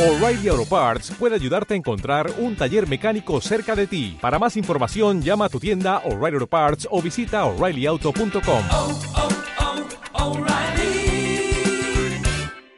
O'Reilly 0.00 0.48
Auto 0.48 0.64
Parts 0.64 1.10
puede 1.18 1.34
ayudarte 1.34 1.74
a 1.74 1.76
encontrar 1.76 2.32
un 2.38 2.56
taller 2.56 2.88
mecánico 2.88 3.38
cerca 3.42 3.76
de 3.76 3.86
ti. 3.86 4.16
Para 4.18 4.38
más 4.38 4.56
información, 4.56 5.20
llama 5.20 5.44
a 5.44 5.48
tu 5.50 5.60
tienda 5.60 5.98
O'Reilly 6.06 6.36
Auto 6.36 6.46
Parts 6.46 6.88
o 6.90 7.02
visita 7.02 7.44
oreillyauto.com. 7.44 8.62
oh, 8.70 8.98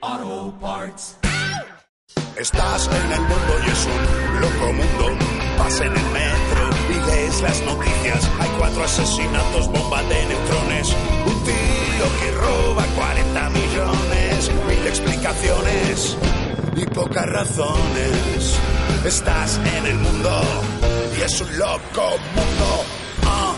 oh, 0.02 0.54
Parts. 0.60 1.16
Estás 2.36 2.88
en 2.88 3.12
el 3.12 3.20
mundo 3.20 3.52
y 3.66 3.70
es 3.70 3.86
un 3.86 4.40
loco 4.40 4.72
mundo. 4.72 5.24
Vas 5.60 5.80
en 5.80 5.92
el 5.92 5.92
metro 5.92 6.70
y 6.90 7.06
lees 7.08 7.40
las 7.40 7.62
noticias. 7.62 8.30
Hay 8.40 8.50
cuatro 8.58 8.82
asesinatos, 8.82 9.68
bomba 9.70 10.02
de 10.02 10.26
neutrones. 10.26 10.96
Un 11.24 11.44
tío 11.44 12.04
que 12.20 12.32
roba 12.32 12.84
40 12.96 13.50
millones. 13.50 14.50
Mil 14.66 14.86
explicaciones 14.88 16.18
y 16.76 16.86
pocas 16.86 17.26
razones. 17.26 18.60
Estás 19.04 19.58
en 19.58 19.86
el 19.86 19.94
mundo 19.96 20.40
y 21.16 21.22
es 21.22 21.40
un 21.40 21.58
loco 21.58 22.10
mundo. 22.34 22.84
Ah, 23.24 23.54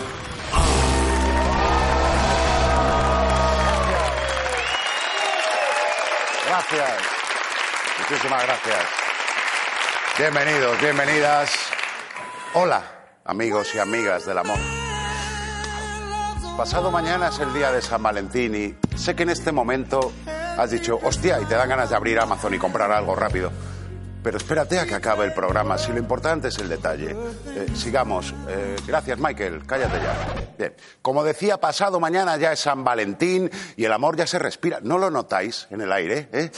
Gracias. 6.47 6.99
Muchísimas 7.99 8.43
gracias. 8.43 8.85
Bienvenidos, 10.17 10.81
bienvenidas. 10.81 11.51
Hola, 12.53 12.83
amigos 13.25 13.73
y 13.75 13.79
amigas 13.79 14.25
del 14.25 14.37
amor. 14.37 14.57
Pasado 16.57 16.89
mañana 16.89 17.27
es 17.29 17.39
el 17.39 17.53
día 17.53 17.71
de 17.71 17.81
San 17.81 18.01
Valentín 18.01 18.55
y 18.55 18.97
sé 18.97 19.15
que 19.15 19.23
en 19.23 19.29
este 19.29 19.51
momento 19.51 20.13
has 20.57 20.71
dicho, 20.71 20.99
hostia, 21.03 21.39
y 21.41 21.45
te 21.45 21.55
dan 21.55 21.69
ganas 21.69 21.89
de 21.89 21.95
abrir 21.95 22.19
Amazon 22.19 22.53
y 22.53 22.57
comprar 22.57 22.91
algo 22.91 23.15
rápido. 23.15 23.51
Pero 24.23 24.37
espérate 24.37 24.79
a 24.79 24.85
que 24.87 24.95
acabe 24.95 25.25
el 25.25 25.33
programa, 25.33 25.77
si 25.77 25.91
lo 25.91 25.99
importante 25.99 26.47
es 26.47 26.57
el 26.57 26.67
detalle. 26.67 27.11
Eh, 27.11 27.67
sigamos. 27.75 28.33
Eh, 28.47 28.75
gracias, 28.87 29.19
Michael. 29.19 29.63
Cállate 29.67 29.97
ya. 30.01 30.15
Bien. 30.57 30.75
Como 31.03 31.23
decía, 31.23 31.57
pasado 31.59 31.99
mañana 31.99 32.35
ya 32.37 32.51
es 32.51 32.59
San 32.59 32.83
Valentín 32.83 33.51
y 33.77 33.85
el 33.85 33.93
amor 33.93 34.17
ya 34.17 34.25
se 34.25 34.39
respira. 34.39 34.79
¿No 34.81 34.97
lo 34.97 35.11
notáis 35.11 35.67
en 35.69 35.81
el 35.81 35.91
aire? 35.91 36.27
eh? 36.31 36.49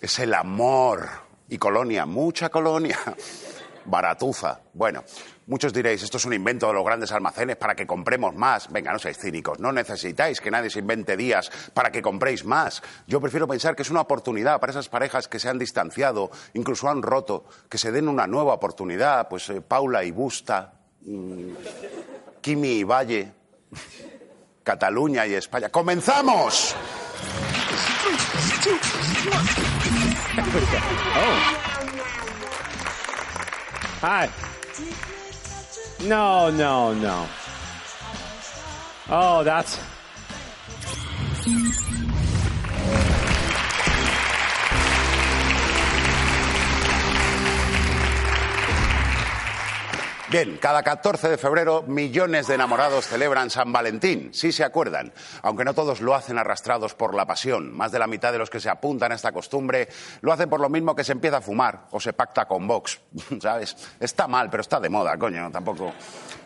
Es 0.00 0.18
el 0.18 0.32
amor. 0.32 1.08
Y 1.50 1.58
colonia, 1.58 2.06
mucha 2.06 2.48
colonia. 2.48 2.98
Baratuza. 3.84 4.60
Bueno, 4.72 5.04
muchos 5.48 5.72
diréis, 5.72 6.02
esto 6.02 6.18
es 6.18 6.24
un 6.24 6.34
invento 6.34 6.68
de 6.68 6.74
los 6.74 6.84
grandes 6.84 7.10
almacenes 7.10 7.56
para 7.56 7.74
que 7.74 7.86
compremos 7.86 8.34
más. 8.34 8.70
Venga, 8.70 8.92
no 8.92 8.98
seáis 8.98 9.18
cínicos. 9.18 9.58
No 9.58 9.72
necesitáis 9.72 10.40
que 10.40 10.50
nadie 10.50 10.70
se 10.70 10.78
invente 10.78 11.16
días 11.16 11.50
para 11.74 11.90
que 11.90 12.00
compréis 12.00 12.44
más. 12.44 12.82
Yo 13.06 13.20
prefiero 13.20 13.48
pensar 13.48 13.74
que 13.74 13.82
es 13.82 13.90
una 13.90 14.02
oportunidad 14.02 14.60
para 14.60 14.70
esas 14.70 14.88
parejas 14.88 15.26
que 15.26 15.38
se 15.38 15.48
han 15.48 15.58
distanciado, 15.58 16.30
incluso 16.54 16.88
han 16.88 17.02
roto, 17.02 17.46
que 17.68 17.78
se 17.78 17.90
den 17.90 18.08
una 18.08 18.26
nueva 18.26 18.52
oportunidad. 18.54 19.28
Pues 19.28 19.48
eh, 19.50 19.60
Paula 19.60 20.04
y 20.04 20.12
Busta, 20.12 20.72
mm, 21.02 21.50
Kimi 22.40 22.78
y 22.78 22.84
Valle, 22.84 23.32
Cataluña 24.62 25.26
y 25.26 25.34
España. 25.34 25.70
¡Comenzamos! 25.70 26.76
Hi. 34.00 34.28
No, 36.04 36.48
no, 36.50 36.94
no. 36.94 37.28
Oh, 39.10 39.42
that's. 39.42 39.80
Bien, 50.30 50.58
cada 50.58 50.82
14 50.82 51.26
de 51.26 51.38
febrero 51.38 51.84
millones 51.86 52.48
de 52.48 52.54
enamorados 52.54 53.06
celebran 53.06 53.48
San 53.48 53.72
Valentín, 53.72 54.28
sí 54.34 54.52
se 54.52 54.62
acuerdan, 54.62 55.10
aunque 55.40 55.64
no 55.64 55.72
todos 55.72 56.02
lo 56.02 56.14
hacen 56.14 56.36
arrastrados 56.36 56.94
por 56.94 57.14
la 57.14 57.24
pasión. 57.24 57.74
Más 57.74 57.92
de 57.92 57.98
la 57.98 58.06
mitad 58.06 58.30
de 58.30 58.36
los 58.36 58.50
que 58.50 58.60
se 58.60 58.68
apuntan 58.68 59.10
a 59.10 59.14
esta 59.14 59.32
costumbre 59.32 59.88
lo 60.20 60.30
hacen 60.30 60.50
por 60.50 60.60
lo 60.60 60.68
mismo 60.68 60.94
que 60.94 61.02
se 61.02 61.12
empieza 61.12 61.38
a 61.38 61.40
fumar 61.40 61.86
o 61.92 61.98
se 61.98 62.12
pacta 62.12 62.46
con 62.46 62.68
Vox, 62.68 63.00
¿sabes? 63.40 63.74
Está 63.98 64.28
mal, 64.28 64.50
pero 64.50 64.60
está 64.60 64.78
de 64.78 64.90
moda, 64.90 65.16
coño, 65.16 65.50
tampoco. 65.50 65.94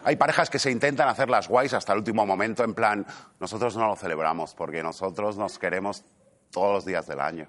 Hay 0.04 0.15
parejas 0.15 0.48
que 0.48 0.60
se 0.60 0.71
intentan 0.71 1.09
hacer 1.09 1.28
las 1.28 1.48
guays 1.48 1.75
hasta 1.75 1.92
el 1.92 1.98
último 1.98 2.25
momento 2.25 2.62
en 2.62 2.75
plan, 2.75 3.04
nosotros 3.41 3.76
no 3.76 3.88
lo 3.88 3.97
celebramos 3.97 4.54
porque 4.54 4.84
nosotros 4.84 5.37
nos 5.37 5.59
queremos 5.59 6.04
todos 6.53 6.72
los 6.72 6.84
días 6.84 7.09
del 7.09 7.21
año. 7.21 7.48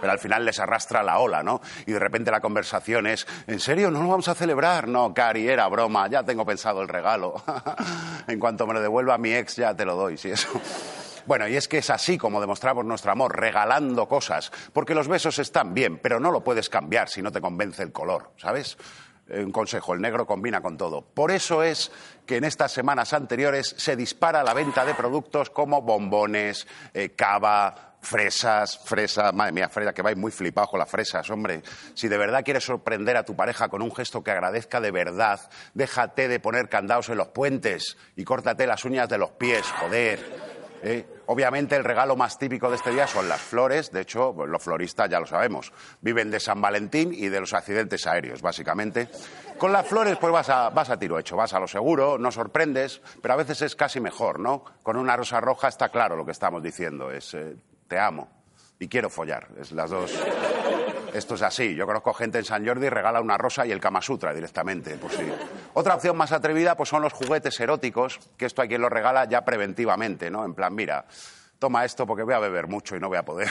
Pero 0.00 0.12
al 0.12 0.18
final 0.18 0.44
les 0.44 0.58
arrastra 0.58 1.02
la 1.02 1.18
ola, 1.18 1.42
¿no? 1.42 1.60
Y 1.86 1.92
de 1.92 1.98
repente 1.98 2.30
la 2.30 2.40
conversación 2.40 3.06
es, 3.06 3.26
¿en 3.46 3.60
serio? 3.60 3.90
¿No 3.90 4.02
lo 4.02 4.08
vamos 4.08 4.28
a 4.28 4.34
celebrar? 4.34 4.88
No, 4.88 5.12
Cari, 5.14 5.48
era 5.48 5.68
broma, 5.68 6.08
ya 6.08 6.22
tengo 6.22 6.44
pensado 6.44 6.82
el 6.82 6.88
regalo. 6.88 7.42
en 8.28 8.38
cuanto 8.38 8.66
me 8.66 8.74
lo 8.74 8.80
devuelva 8.80 9.18
mi 9.18 9.32
ex, 9.32 9.56
ya 9.56 9.74
te 9.74 9.84
lo 9.84 9.96
doy, 9.96 10.16
si 10.16 10.30
eso. 10.30 10.48
Bueno, 11.26 11.48
y 11.48 11.56
es 11.56 11.66
que 11.66 11.78
es 11.78 11.90
así 11.90 12.16
como 12.16 12.40
demostramos 12.40 12.84
nuestro 12.84 13.10
amor, 13.10 13.36
regalando 13.36 14.06
cosas, 14.06 14.52
porque 14.72 14.94
los 14.94 15.08
besos 15.08 15.38
están 15.40 15.74
bien, 15.74 15.98
pero 15.98 16.20
no 16.20 16.30
lo 16.30 16.44
puedes 16.44 16.70
cambiar 16.70 17.08
si 17.08 17.20
no 17.20 17.32
te 17.32 17.40
convence 17.40 17.82
el 17.82 17.90
color, 17.90 18.30
¿sabes? 18.36 18.78
Un 19.28 19.50
consejo, 19.50 19.92
el 19.92 20.00
negro 20.00 20.24
combina 20.24 20.60
con 20.60 20.76
todo. 20.76 21.02
Por 21.02 21.32
eso 21.32 21.62
es 21.62 21.90
que 22.24 22.36
en 22.36 22.44
estas 22.44 22.70
semanas 22.70 23.12
anteriores 23.12 23.74
se 23.76 23.96
dispara 23.96 24.44
la 24.44 24.54
venta 24.54 24.84
de 24.84 24.94
productos 24.94 25.50
como 25.50 25.82
bombones, 25.82 26.66
eh, 26.94 27.10
cava, 27.10 27.96
fresas, 28.00 28.78
fresa, 28.84 29.32
madre 29.32 29.52
mía, 29.52 29.68
fresa, 29.68 29.92
que 29.92 30.02
vais 30.02 30.16
muy 30.16 30.30
flipados 30.30 30.70
con 30.70 30.78
las 30.78 30.88
fresas, 30.88 31.28
hombre. 31.30 31.62
Si 31.94 32.06
de 32.06 32.16
verdad 32.16 32.44
quieres 32.44 32.64
sorprender 32.64 33.16
a 33.16 33.24
tu 33.24 33.34
pareja 33.34 33.68
con 33.68 33.82
un 33.82 33.94
gesto 33.94 34.22
que 34.22 34.30
agradezca 34.30 34.80
de 34.80 34.92
verdad, 34.92 35.40
déjate 35.74 36.28
de 36.28 36.38
poner 36.38 36.68
candados 36.68 37.08
en 37.08 37.18
los 37.18 37.28
puentes 37.28 37.96
y 38.14 38.22
córtate 38.22 38.66
las 38.66 38.84
uñas 38.84 39.08
de 39.08 39.18
los 39.18 39.32
pies, 39.32 39.66
joder. 39.80 40.55
¿Eh? 40.82 41.06
Obviamente 41.26 41.76
el 41.76 41.84
regalo 41.84 42.16
más 42.16 42.38
típico 42.38 42.70
de 42.70 42.76
este 42.76 42.90
día 42.90 43.06
son 43.06 43.28
las 43.28 43.40
flores, 43.40 43.90
de 43.90 44.02
hecho 44.02 44.32
pues, 44.34 44.48
los 44.48 44.62
floristas 44.62 45.08
ya 45.10 45.18
lo 45.18 45.26
sabemos, 45.26 45.72
viven 46.00 46.30
de 46.30 46.38
San 46.38 46.60
Valentín 46.60 47.12
y 47.12 47.28
de 47.28 47.40
los 47.40 47.52
accidentes 47.52 48.06
aéreos, 48.06 48.42
básicamente. 48.42 49.08
Con 49.58 49.72
las 49.72 49.86
flores 49.86 50.16
pues 50.18 50.32
vas 50.32 50.48
a, 50.50 50.70
vas 50.70 50.90
a 50.90 50.98
tiro 50.98 51.18
hecho, 51.18 51.36
vas 51.36 51.52
a 51.54 51.60
lo 51.60 51.66
seguro, 51.66 52.18
no 52.18 52.30
sorprendes, 52.30 53.00
pero 53.20 53.34
a 53.34 53.36
veces 53.36 53.62
es 53.62 53.74
casi 53.74 54.00
mejor, 54.00 54.38
¿no? 54.38 54.64
Con 54.82 54.96
una 54.96 55.16
rosa 55.16 55.40
roja 55.40 55.68
está 55.68 55.88
claro 55.88 56.16
lo 56.16 56.24
que 56.24 56.32
estamos 56.32 56.62
diciendo, 56.62 57.10
es 57.10 57.34
eh, 57.34 57.56
te 57.88 57.98
amo 57.98 58.28
y 58.78 58.88
quiero 58.88 59.10
follar, 59.10 59.48
es 59.58 59.72
las 59.72 59.90
dos. 59.90 60.12
Esto 61.16 61.34
es 61.34 61.40
así. 61.40 61.74
Yo 61.74 61.86
conozco 61.86 62.12
gente 62.12 62.36
en 62.36 62.44
San 62.44 62.66
Jordi 62.66 62.90
regala 62.90 63.22
una 63.22 63.38
rosa 63.38 63.64
y 63.64 63.72
el 63.72 63.80
Kama 63.80 64.02
Sutra 64.02 64.34
directamente. 64.34 64.98
Si. 65.08 65.32
Otra 65.72 65.94
opción 65.94 66.14
más 66.14 66.30
atrevida 66.30 66.76
pues 66.76 66.90
son 66.90 67.00
los 67.00 67.14
juguetes 67.14 67.58
eróticos, 67.58 68.20
que 68.36 68.44
esto 68.44 68.60
hay 68.60 68.68
quien 68.68 68.82
lo 68.82 68.90
regala 68.90 69.24
ya 69.24 69.42
preventivamente, 69.42 70.30
¿no? 70.30 70.44
En 70.44 70.52
plan, 70.52 70.74
mira, 70.74 71.06
toma 71.58 71.86
esto 71.86 72.06
porque 72.06 72.22
voy 72.22 72.34
a 72.34 72.38
beber 72.38 72.66
mucho 72.66 72.96
y 72.96 73.00
no 73.00 73.08
voy 73.08 73.16
a 73.16 73.24
poder. 73.24 73.48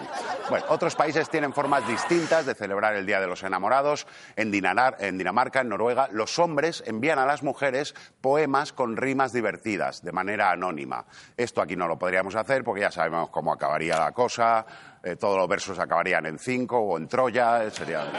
bueno, 0.48 0.66
otros 0.68 0.94
países 0.94 1.28
tienen 1.28 1.52
formas 1.52 1.88
distintas 1.88 2.46
de 2.46 2.54
celebrar 2.54 2.94
el 2.94 3.04
Día 3.04 3.20
de 3.20 3.26
los 3.26 3.42
Enamorados. 3.42 4.06
En, 4.36 4.54
en 4.54 5.18
Dinamarca, 5.18 5.60
en 5.60 5.68
Noruega, 5.68 6.08
los 6.12 6.38
hombres 6.38 6.84
envían 6.86 7.18
a 7.18 7.26
las 7.26 7.42
mujeres 7.42 7.96
poemas 8.20 8.72
con 8.72 8.96
rimas 8.96 9.32
divertidas, 9.32 10.04
de 10.04 10.12
manera 10.12 10.52
anónima. 10.52 11.04
Esto 11.36 11.60
aquí 11.60 11.74
no 11.74 11.88
lo 11.88 11.98
podríamos 11.98 12.36
hacer 12.36 12.62
porque 12.62 12.82
ya 12.82 12.92
sabemos 12.92 13.30
cómo 13.30 13.52
acabaría 13.52 13.98
la 13.98 14.12
cosa. 14.12 14.64
Eh, 15.02 15.16
todos 15.16 15.36
los 15.36 15.48
versos 15.48 15.78
acabarían 15.78 16.26
en 16.26 16.38
cinco 16.38 16.78
o 16.78 16.96
en 16.96 17.08
Troya. 17.08 17.70
Sería... 17.70 18.10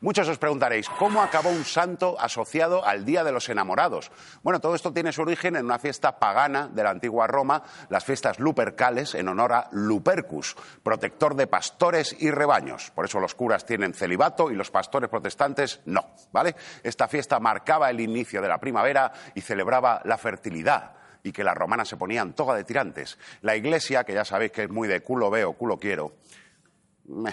Muchos 0.00 0.28
os 0.28 0.38
preguntaréis, 0.38 0.88
¿cómo 0.88 1.22
acabó 1.22 1.50
un 1.50 1.64
santo 1.64 2.16
asociado 2.18 2.84
al 2.84 3.04
Día 3.04 3.24
de 3.24 3.32
los 3.32 3.48
Enamorados? 3.48 4.10
Bueno, 4.42 4.60
todo 4.60 4.74
esto 4.74 4.92
tiene 4.92 5.12
su 5.12 5.22
origen 5.22 5.56
en 5.56 5.64
una 5.64 5.78
fiesta 5.78 6.18
pagana 6.18 6.68
de 6.68 6.82
la 6.82 6.90
antigua 6.90 7.26
Roma, 7.26 7.62
las 7.88 8.04
fiestas 8.04 8.38
Lupercales, 8.38 9.14
en 9.14 9.28
honor 9.28 9.52
a 9.52 9.68
Lupercus, 9.72 10.56
protector 10.82 11.34
de 11.34 11.46
pastores 11.46 12.16
y 12.18 12.30
rebaños. 12.30 12.90
Por 12.90 13.04
eso 13.04 13.20
los 13.20 13.34
curas 13.34 13.64
tienen 13.64 13.94
celibato 13.94 14.50
y 14.50 14.54
los 14.54 14.70
pastores 14.70 15.10
protestantes 15.10 15.80
no, 15.86 16.10
¿vale? 16.32 16.56
Esta 16.82 17.08
fiesta 17.08 17.38
marcaba 17.38 17.90
el 17.90 18.00
inicio 18.00 18.42
de 18.42 18.48
la 18.48 18.58
primavera 18.58 19.12
y 19.34 19.40
celebraba 19.40 20.00
la 20.04 20.18
fertilidad 20.18 20.95
y 21.26 21.32
que 21.32 21.42
las 21.42 21.56
romanas 21.56 21.88
se 21.88 21.96
ponían 21.96 22.34
toga 22.34 22.54
de 22.54 22.62
tirantes. 22.62 23.18
La 23.42 23.56
iglesia, 23.56 24.04
que 24.04 24.14
ya 24.14 24.24
sabéis 24.24 24.52
que 24.52 24.62
es 24.62 24.70
muy 24.70 24.86
de 24.86 25.00
culo 25.00 25.28
veo, 25.28 25.54
culo 25.54 25.76
quiero, 25.76 26.12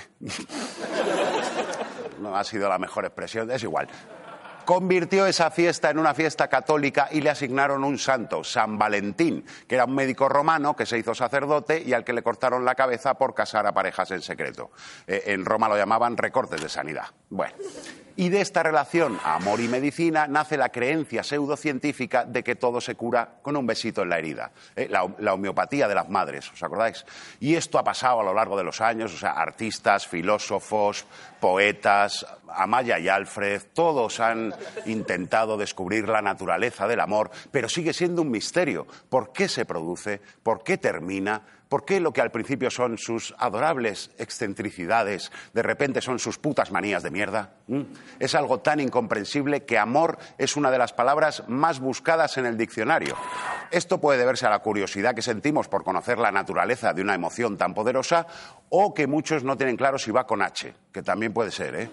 no 2.20 2.36
ha 2.36 2.44
sido 2.44 2.68
la 2.68 2.80
mejor 2.80 3.06
expresión, 3.06 3.52
es 3.52 3.62
igual. 3.62 3.88
Convirtió 4.66 5.28
esa 5.28 5.52
fiesta 5.52 5.92
en 5.92 6.00
una 6.00 6.16
fiesta 6.16 6.48
católica 6.48 7.10
y 7.12 7.22
le 7.22 7.30
asignaron 7.30 7.84
un 7.84 8.00
santo, 8.00 8.44
San 8.44 8.80
Valentín, 8.80 9.46
que 9.68 9.76
era 9.76 9.86
un 9.86 9.94
médico 9.94 10.28
romano 10.28 10.76
que 10.76 10.88
se 10.88 10.98
hizo 10.98 11.14
sacerdote 11.14 11.84
y 11.86 11.94
al 11.94 12.04
que 12.04 12.14
le 12.14 12.24
cortaron 12.24 12.66
la 12.66 12.74
cabeza 12.74 13.14
por 13.14 13.36
casar 13.36 13.68
a 13.68 13.74
parejas 13.74 14.10
en 14.12 14.22
secreto. 14.22 14.72
Eh, 15.06 15.24
en 15.28 15.46
Roma 15.46 15.68
lo 15.68 15.78
llamaban 15.78 16.18
recortes 16.18 16.62
de 16.62 16.70
sanidad. 16.70 17.08
Bueno. 17.30 17.54
Y 18.16 18.30
de 18.30 18.42
esta 18.42 18.62
relación 18.62 19.20
amor 19.24 19.60
y 19.60 19.68
medicina 19.68 20.28
nace 20.28 20.56
la 20.56 20.70
creencia 20.70 21.24
pseudocientífica 21.24 22.26
de 22.26 22.44
que 22.44 22.56
todo 22.56 22.80
se 22.80 22.96
cura 22.96 23.38
con 23.42 23.58
un 23.58 23.66
besito 23.66 24.04
en 24.04 24.10
la 24.10 24.20
herida. 24.20 24.52
¿eh? 24.76 24.88
La, 24.90 25.08
la 25.18 25.34
homeopatía 25.34 25.88
de 25.88 25.96
las 25.96 26.10
madres, 26.10 26.52
¿os 26.52 26.62
acordáis? 26.62 27.06
Y 27.40 27.56
esto 27.56 27.80
ha 27.80 27.84
pasado 27.84 28.22
a 28.22 28.24
lo 28.24 28.34
largo 28.34 28.58
de 28.58 28.64
los 28.64 28.82
años, 28.82 29.14
o 29.14 29.18
sea, 29.18 29.32
artistas, 29.32 30.08
filósofos, 30.08 31.06
poetas, 31.40 32.26
Amaya 32.56 33.00
y 33.00 33.10
Alfred, 33.10 33.62
todos 33.74 34.20
han 34.20 34.54
intentado 34.86 35.58
descubrir 35.58 36.08
la 36.08 36.22
naturaleza 36.22 36.88
del 36.88 37.00
amor, 37.00 37.32
pero 37.52 37.68
sigue 37.68 37.94
siendo 37.94 38.22
un 38.22 38.32
misterio. 38.32 38.86
¿Por 39.10 39.34
qué 39.34 39.48
se 39.48 39.66
produce? 39.66 40.22
¿Por 40.44 40.64
qué 40.64 40.78
termina? 40.78 41.42
¿Por 41.74 41.86
qué 41.86 42.00
lo 42.00 42.14
que 42.14 42.22
al 42.22 42.30
principio 42.30 42.70
son 42.70 43.00
sus 43.00 43.34
adorables 43.40 44.12
excentricidades, 44.20 45.32
de 45.56 45.64
repente 45.64 46.02
son 46.02 46.20
sus 46.20 46.38
putas 46.38 46.70
manías 46.70 47.02
de 47.02 47.10
mierda? 47.10 47.56
¿Mm? 47.66 47.82
Es 48.20 48.36
algo 48.36 48.60
tan 48.60 48.80
incomprensible 48.80 49.66
que 49.66 49.80
amor 49.80 50.20
es 50.38 50.56
una 50.56 50.70
de 50.70 50.78
las 50.78 50.94
palabras 50.94 51.44
más 51.48 51.80
buscadas 51.80 52.38
en 52.38 52.46
el 52.46 52.60
diccionario. 52.60 53.16
Esto 53.72 54.00
puede 54.00 54.20
deberse 54.20 54.46
a 54.46 54.52
la 54.52 54.60
curiosidad 54.60 55.16
que 55.16 55.24
sentimos 55.24 55.68
por 55.68 55.84
conocer 55.84 56.20
la 56.20 56.32
naturaleza 56.32 56.94
de 56.94 57.02
una 57.02 57.16
emoción 57.16 57.58
tan 57.58 57.74
poderosa 57.74 58.28
o 58.70 58.94
que 58.94 59.08
muchos 59.08 59.44
no 59.44 59.58
tienen 59.58 59.76
claro 59.76 59.98
si 59.98 60.12
va 60.12 60.28
con 60.28 60.44
H, 60.44 60.76
que 60.92 61.02
también 61.02 61.34
puede 61.34 61.50
ser, 61.50 61.74
¿eh? 61.74 61.90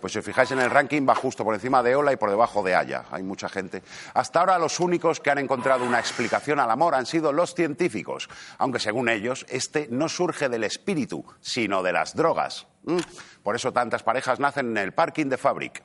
Pues 0.00 0.12
si 0.12 0.18
os 0.18 0.24
fijáis 0.24 0.50
en 0.52 0.60
el 0.60 0.70
ranking 0.70 1.06
va 1.08 1.14
justo 1.14 1.44
por 1.44 1.54
encima 1.54 1.82
de 1.82 1.94
Ola 1.94 2.12
y 2.12 2.16
por 2.16 2.30
debajo 2.30 2.62
de 2.62 2.74
Haya. 2.74 3.04
Hay 3.10 3.22
mucha 3.22 3.48
gente. 3.48 3.82
Hasta 4.14 4.40
ahora 4.40 4.58
los 4.58 4.80
únicos 4.80 5.20
que 5.20 5.30
han 5.30 5.38
encontrado 5.38 5.84
una 5.84 5.98
explicación 5.98 6.58
al 6.58 6.70
amor 6.70 6.94
han 6.94 7.06
sido 7.06 7.32
los 7.32 7.54
científicos, 7.54 8.28
aunque 8.58 8.78
según 8.78 9.08
ellos 9.08 9.44
este 9.48 9.88
no 9.90 10.08
surge 10.08 10.48
del 10.48 10.64
espíritu, 10.64 11.24
sino 11.40 11.82
de 11.82 11.92
las 11.92 12.16
drogas. 12.16 12.66
¿Mm? 12.84 12.98
Por 13.42 13.56
eso 13.56 13.72
tantas 13.72 14.02
parejas 14.02 14.40
nacen 14.40 14.70
en 14.70 14.78
el 14.78 14.92
parking 14.92 15.26
de 15.26 15.36
Fabric. 15.36 15.82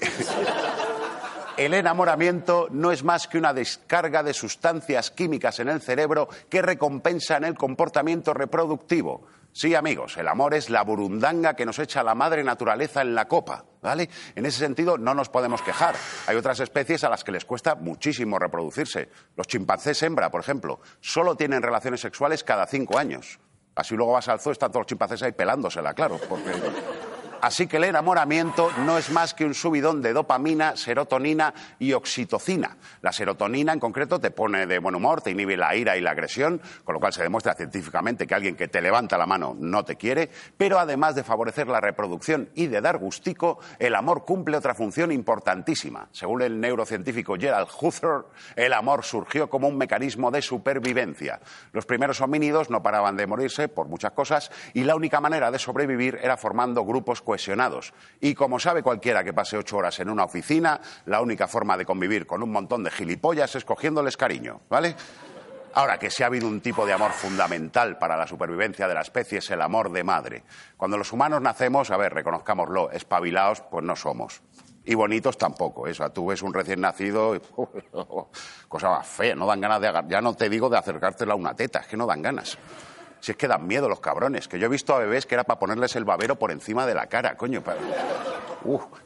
El 1.56 1.72
enamoramiento 1.72 2.68
no 2.70 2.92
es 2.92 3.02
más 3.02 3.26
que 3.26 3.38
una 3.38 3.54
descarga 3.54 4.22
de 4.22 4.34
sustancias 4.34 5.10
químicas 5.10 5.58
en 5.58 5.70
el 5.70 5.80
cerebro 5.80 6.28
que 6.50 6.60
recompensan 6.60 7.44
el 7.44 7.54
comportamiento 7.54 8.34
reproductivo. 8.34 9.26
Sí, 9.56 9.74
amigos, 9.74 10.18
el 10.18 10.28
amor 10.28 10.52
es 10.52 10.68
la 10.68 10.84
burundanga 10.84 11.54
que 11.54 11.64
nos 11.64 11.78
echa 11.78 12.02
la 12.02 12.14
madre 12.14 12.44
naturaleza 12.44 13.00
en 13.00 13.14
la 13.14 13.26
copa, 13.26 13.64
¿vale? 13.80 14.10
En 14.34 14.44
ese 14.44 14.58
sentido 14.58 14.98
no 14.98 15.14
nos 15.14 15.30
podemos 15.30 15.62
quejar. 15.62 15.94
Hay 16.26 16.36
otras 16.36 16.60
especies 16.60 17.04
a 17.04 17.08
las 17.08 17.24
que 17.24 17.32
les 17.32 17.46
cuesta 17.46 17.74
muchísimo 17.74 18.38
reproducirse. 18.38 19.08
Los 19.34 19.46
chimpancés 19.46 20.02
hembra, 20.02 20.30
por 20.30 20.42
ejemplo, 20.42 20.80
solo 21.00 21.36
tienen 21.36 21.62
relaciones 21.62 22.02
sexuales 22.02 22.44
cada 22.44 22.66
cinco 22.66 22.98
años. 22.98 23.40
Así 23.74 23.96
luego 23.96 24.12
vas 24.12 24.28
al 24.28 24.40
zoo, 24.40 24.52
están 24.52 24.70
todos 24.70 24.82
los 24.82 24.88
chimpancés 24.88 25.22
ahí 25.22 25.32
pelándosela, 25.32 25.94
claro, 25.94 26.20
porque... 26.28 26.52
Así 27.46 27.68
que 27.68 27.76
el 27.76 27.84
enamoramiento 27.84 28.72
no 28.84 28.98
es 28.98 29.12
más 29.12 29.32
que 29.32 29.44
un 29.44 29.54
subidón 29.54 30.02
de 30.02 30.12
dopamina, 30.12 30.74
serotonina 30.74 31.54
y 31.78 31.92
oxitocina. 31.92 32.76
La 33.02 33.12
serotonina, 33.12 33.72
en 33.72 33.78
concreto, 33.78 34.18
te 34.18 34.32
pone 34.32 34.66
de 34.66 34.80
buen 34.80 34.96
humor, 34.96 35.22
te 35.22 35.30
inhibe 35.30 35.56
la 35.56 35.76
ira 35.76 35.96
y 35.96 36.00
la 36.00 36.10
agresión, 36.10 36.60
con 36.82 36.94
lo 36.94 36.98
cual 36.98 37.12
se 37.12 37.22
demuestra 37.22 37.54
científicamente 37.54 38.26
que 38.26 38.34
alguien 38.34 38.56
que 38.56 38.66
te 38.66 38.82
levanta 38.82 39.16
la 39.16 39.26
mano 39.26 39.54
no 39.56 39.84
te 39.84 39.94
quiere, 39.94 40.28
pero 40.56 40.80
además 40.80 41.14
de 41.14 41.22
favorecer 41.22 41.68
la 41.68 41.80
reproducción 41.80 42.50
y 42.56 42.66
de 42.66 42.80
dar 42.80 42.98
gustico, 42.98 43.60
el 43.78 43.94
amor 43.94 44.24
cumple 44.24 44.56
otra 44.56 44.74
función 44.74 45.12
importantísima. 45.12 46.08
Según 46.10 46.42
el 46.42 46.58
neurocientífico 46.58 47.36
Gerald 47.38 47.68
Huther, 47.80 48.24
el 48.56 48.72
amor 48.72 49.04
surgió 49.04 49.48
como 49.48 49.68
un 49.68 49.78
mecanismo 49.78 50.32
de 50.32 50.42
supervivencia. 50.42 51.38
Los 51.70 51.86
primeros 51.86 52.20
homínidos 52.20 52.70
no 52.70 52.82
paraban 52.82 53.16
de 53.16 53.28
morirse 53.28 53.68
por 53.68 53.86
muchas 53.86 54.10
cosas 54.10 54.50
y 54.74 54.82
la 54.82 54.96
única 54.96 55.20
manera 55.20 55.52
de 55.52 55.60
sobrevivir 55.60 56.18
era 56.20 56.36
formando 56.36 56.84
grupos 56.84 57.22
Y 58.20 58.34
como 58.34 58.58
sabe 58.58 58.82
cualquiera 58.82 59.24
que 59.24 59.32
pase 59.32 59.56
ocho 59.56 59.76
horas 59.76 59.98
en 60.00 60.10
una 60.10 60.24
oficina, 60.24 60.80
la 61.06 61.20
única 61.20 61.46
forma 61.46 61.76
de 61.76 61.84
convivir 61.84 62.26
con 62.26 62.42
un 62.42 62.52
montón 62.52 62.82
de 62.84 62.90
gilipollas 62.90 63.54
es 63.54 63.64
cogiéndoles 63.64 64.16
cariño, 64.16 64.60
¿vale? 64.68 64.96
Ahora, 65.76 65.98
que 65.98 66.10
si 66.10 66.22
ha 66.22 66.26
habido 66.26 66.48
un 66.48 66.62
tipo 66.62 66.86
de 66.86 66.94
amor 66.94 67.12
fundamental 67.12 67.98
para 67.98 68.16
la 68.16 68.26
supervivencia 68.26 68.88
de 68.88 68.94
la 68.94 69.02
especie 69.02 69.40
es 69.40 69.50
el 69.50 69.60
amor 69.60 69.92
de 69.92 70.02
madre. 70.04 70.42
Cuando 70.74 70.96
los 70.96 71.12
humanos 71.12 71.42
nacemos, 71.42 71.90
a 71.90 71.98
ver, 71.98 72.14
reconozcámoslo, 72.14 72.90
espabilados, 72.92 73.60
pues 73.60 73.84
no 73.84 73.94
somos. 73.94 74.40
Y 74.86 74.94
bonitos 74.94 75.36
tampoco. 75.36 75.86
Eso, 75.86 76.08
tú 76.12 76.28
ves 76.28 76.40
un 76.40 76.54
recién 76.54 76.80
nacido 76.80 77.36
y 77.36 77.40
cosa 78.68 78.88
más 78.88 79.06
fea, 79.06 79.34
no 79.34 79.44
dan 79.46 79.60
ganas 79.60 79.82
de 79.82 79.92
Ya 80.08 80.22
no 80.22 80.32
te 80.32 80.48
digo 80.48 80.70
de 80.70 80.78
acercártela 80.78 81.34
a 81.34 81.36
una 81.36 81.54
teta, 81.54 81.80
es 81.80 81.86
que 81.88 81.96
no 81.98 82.06
dan 82.06 82.22
ganas. 82.22 82.56
Si 83.26 83.32
es 83.32 83.38
que 83.38 83.48
dan 83.48 83.66
miedo 83.66 83.88
los 83.88 83.98
cabrones, 83.98 84.46
que 84.46 84.60
yo 84.60 84.66
he 84.66 84.68
visto 84.68 84.94
a 84.94 85.00
bebés 85.00 85.26
que 85.26 85.34
era 85.34 85.42
para 85.42 85.58
ponerles 85.58 85.96
el 85.96 86.04
babero 86.04 86.36
por 86.36 86.52
encima 86.52 86.86
de 86.86 86.94
la 86.94 87.08
cara, 87.08 87.36
coño. 87.36 87.60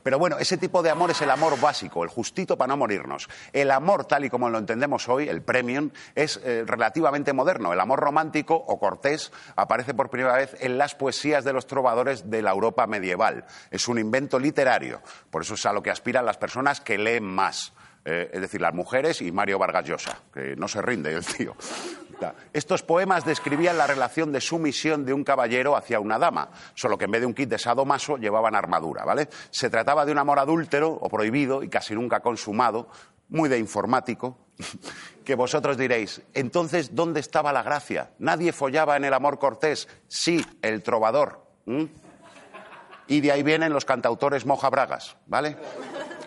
Pero 0.03 0.19
bueno, 0.19 0.37
ese 0.39 0.59
tipo 0.59 0.83
de 0.83 0.91
amor 0.91 1.11
es 1.11 1.23
el 1.23 1.31
amor 1.31 1.59
básico, 1.59 2.05
el 2.05 2.11
justito 2.11 2.59
para 2.59 2.69
no 2.69 2.77
morirnos. 2.77 3.31
El 3.55 3.71
amor, 3.71 4.05
tal 4.05 4.27
y 4.27 4.29
como 4.29 4.51
lo 4.51 4.59
entendemos 4.59 5.09
hoy, 5.09 5.27
el 5.27 5.41
premium, 5.41 5.89
es 6.15 6.39
eh, 6.45 6.65
relativamente 6.67 7.33
moderno. 7.33 7.73
El 7.73 7.81
amor 7.81 8.01
romántico 8.01 8.55
o 8.57 8.79
cortés 8.79 9.33
aparece 9.57 9.95
por 9.95 10.11
primera 10.11 10.37
vez 10.37 10.55
en 10.61 10.77
las 10.77 10.95
poesías 10.95 11.43
de 11.43 11.55
los 11.55 11.67
trovadores 11.67 12.29
de 12.29 12.43
la 12.43 12.51
Europa 12.51 12.87
medieval. 12.87 13.47
Es 13.71 13.89
un 13.89 13.99
invento 13.99 14.39
literario. 14.39 15.01
Por 15.31 15.41
eso 15.41 15.55
es 15.55 15.65
a 15.65 15.73
lo 15.73 15.83
que 15.83 15.91
aspiran 15.91 16.27
las 16.27 16.37
personas 16.37 16.83
que 16.83 16.99
leen 16.99 17.25
más. 17.25 17.73
Eh, 18.05 18.29
es 18.35 18.41
decir, 18.43 18.61
las 18.61 18.75
mujeres 18.75 19.23
y 19.23 19.33
Mario 19.33 19.59
Vargas 19.59 19.87
Llosa, 19.87 20.19
que 20.35 20.57
no 20.57 20.69
se 20.69 20.83
rinde 20.83 21.15
el 21.15 21.25
tío. 21.25 21.57
Estos 22.53 22.83
poemas 22.83 23.25
describían 23.25 23.79
la 23.79 23.87
relación 23.87 24.33
de 24.33 24.41
sumisión 24.41 25.05
de 25.05 25.13
un 25.13 25.25
caballero 25.25 25.77
hacia 25.77 26.01
una 26.01 26.19
dama, 26.19 26.51
solo 26.75 26.99
que 26.99 27.05
en 27.05 27.11
vez 27.11 27.21
de 27.21 27.27
un 27.27 27.35
kit 27.35 27.49
de 27.49 27.59
sadomaso 27.59 28.17
llevaban 28.17 28.55
armadura, 28.55 29.05
¿vale? 29.05 29.29
Se 29.51 29.71
trataba 29.71 30.05
de 30.05 30.13
un 30.13 30.19
amor 30.19 30.39
adúltero 30.39 30.91
o 30.91 31.09
prohibido 31.09 31.63
y 31.63 31.69
casi 31.69 31.95
nunca 31.95 32.21
consumado, 32.21 32.89
muy 33.29 33.49
de 33.49 33.59
informático, 33.59 34.39
que 35.25 35.35
vosotros 35.35 35.77
diréis, 35.77 36.23
entonces, 36.35 36.95
¿dónde 36.95 37.21
estaba 37.21 37.53
la 37.53 37.63
gracia? 37.63 38.11
Nadie 38.19 38.53
follaba 38.53 38.97
en 38.97 39.05
el 39.05 39.15
amor 39.15 39.39
cortés, 39.39 39.89
sí, 40.09 40.45
el 40.63 40.83
trovador. 40.83 41.45
Y 43.07 43.21
de 43.21 43.33
ahí 43.33 43.43
vienen 43.43 43.73
los 43.73 43.85
cantautores 43.85 44.47
mojabragas, 44.47 45.17
¿vale? 45.27 45.57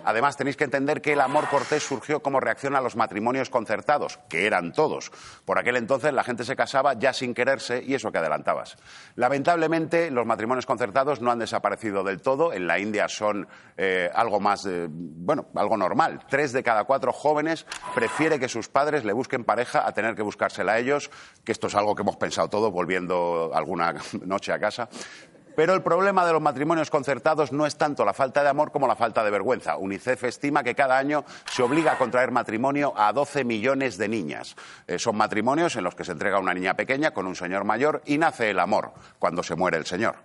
Además, 0.06 0.38
tenéis 0.38 0.58
que 0.58 0.64
entender 0.64 1.02
que 1.02 1.14
el 1.14 1.22
amor 1.22 1.48
cortés 1.50 1.84
surgió 1.84 2.22
como 2.22 2.40
reacción 2.40 2.76
a 2.76 2.82
los 2.82 2.96
matrimonios 2.96 3.50
concertados, 3.50 4.20
que 4.30 4.46
eran 4.46 4.72
todos. 4.72 5.12
Por 5.46 5.58
aquel 5.58 5.78
entonces 5.78 6.14
la 6.14 6.24
gente 6.24 6.44
se 6.44 6.56
casaba 6.56 6.94
ya 6.94 7.14
sin 7.14 7.34
quererse 7.34 7.84
y 7.86 7.94
eso 7.94 8.12
que 8.12 8.18
adelantabas. 8.18 8.78
Lamentablemente, 9.16 10.12
los 10.12 10.26
matrimonios 10.26 10.66
concertados 10.66 11.22
no 11.22 11.32
han 11.32 11.40
desaparecido 11.40 12.04
del 12.04 12.22
todo. 12.22 12.54
En 12.54 12.68
la 12.68 12.80
India 12.80 13.08
son 13.08 13.48
eh, 13.78 14.10
algo 14.14 14.40
más, 14.40 14.68
bueno, 14.90 15.48
algo 15.56 15.78
normal. 15.78 16.26
Tres 16.30 16.54
de 16.54 16.64
cada 16.64 16.84
cuatro 16.84 17.12
jóvenes 17.12 17.66
prefiere 17.96 18.40
que 18.40 18.50
sus 18.50 18.70
padres 18.70 19.06
le 19.06 19.14
busquen 19.14 19.44
pareja 19.44 19.88
a 19.88 19.92
tener 19.94 20.16
que 20.16 20.22
buscársela 20.22 20.74
a 20.74 20.80
ellos, 20.80 21.10
que 21.44 21.52
esto 21.52 21.68
es 21.68 21.76
algo 21.76 21.96
que 21.96 22.02
hemos 22.02 22.18
pensado 22.18 22.50
todos 22.50 22.72
volviendo 22.72 23.52
alguna 23.54 23.94
noche 24.26 24.52
a 24.54 24.60
casa. 24.60 24.90
Pero 25.56 25.74
el 25.74 25.81
problema 25.81 26.26
de 26.26 26.33
los 26.33 26.42
matrimonios 26.42 26.90
concertados 26.90 27.52
no 27.52 27.66
es 27.66 27.76
tanto 27.76 28.06
la 28.06 28.14
falta 28.14 28.44
de 28.44 28.50
amor 28.50 28.72
como 28.72 28.88
la 28.88 28.95
falta 28.95 29.24
de 29.24 29.31
vergüenza. 29.31 29.78
UNICEF 29.78 30.24
estima 30.24 30.64
que 30.64 30.76
cada 30.76 30.98
año 30.98 31.24
se 31.52 31.64
obliga 31.64 31.94
a 31.94 31.98
contraer 31.98 32.31
matrimonio 32.31 32.94
a 32.95 33.14
12 33.14 33.44
millones 33.44 33.98
de 33.98 34.07
niñas. 34.07 34.56
Eh, 34.88 34.98
son 35.00 35.16
matrimonios 35.16 35.76
en 35.76 35.83
los 35.83 35.95
que 35.95 36.06
se 36.06 36.12
entrega 36.12 36.40
una 36.40 36.54
niña 36.54 36.76
pequeña 36.76 37.12
con 37.12 37.28
un 37.28 37.36
señor 37.36 37.64
mayor 37.64 38.02
y 38.06 38.18
nace 38.18 38.50
el 38.50 38.60
amor 38.60 38.94
cuando 39.19 39.44
se 39.44 39.56
muere 39.56 39.78
el 39.78 39.86
señor. 39.86 40.16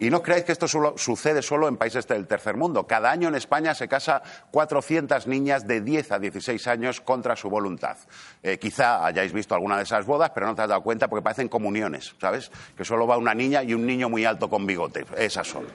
Y 0.00 0.08
no 0.08 0.22
creáis 0.22 0.44
que 0.44 0.52
esto 0.52 0.66
sucede 0.66 1.42
solo 1.42 1.68
en 1.68 1.76
países 1.76 2.08
del 2.08 2.26
tercer 2.26 2.56
mundo. 2.56 2.86
Cada 2.86 3.10
año 3.10 3.28
en 3.28 3.34
España 3.34 3.74
se 3.74 3.86
casa 3.86 4.22
400 4.50 5.26
niñas 5.26 5.66
de 5.66 5.82
10 5.82 6.12
a 6.12 6.18
16 6.18 6.66
años 6.68 7.02
contra 7.02 7.36
su 7.36 7.50
voluntad. 7.50 7.98
Eh, 8.42 8.58
quizá 8.58 9.04
hayáis 9.04 9.34
visto 9.34 9.54
alguna 9.54 9.76
de 9.76 9.82
esas 9.82 10.06
bodas, 10.06 10.30
pero 10.34 10.46
no 10.46 10.54
te 10.54 10.62
has 10.62 10.68
dado 10.70 10.82
cuenta 10.82 11.06
porque 11.06 11.22
parecen 11.22 11.48
comuniones, 11.48 12.14
¿sabes? 12.18 12.50
Que 12.74 12.84
solo 12.84 13.06
va 13.06 13.18
una 13.18 13.34
niña 13.34 13.62
y 13.62 13.74
un 13.74 13.84
niño 13.84 14.08
muy 14.08 14.24
alto 14.24 14.48
con 14.48 14.66
bigote. 14.66 15.04
Esas 15.18 15.46
son. 15.46 15.66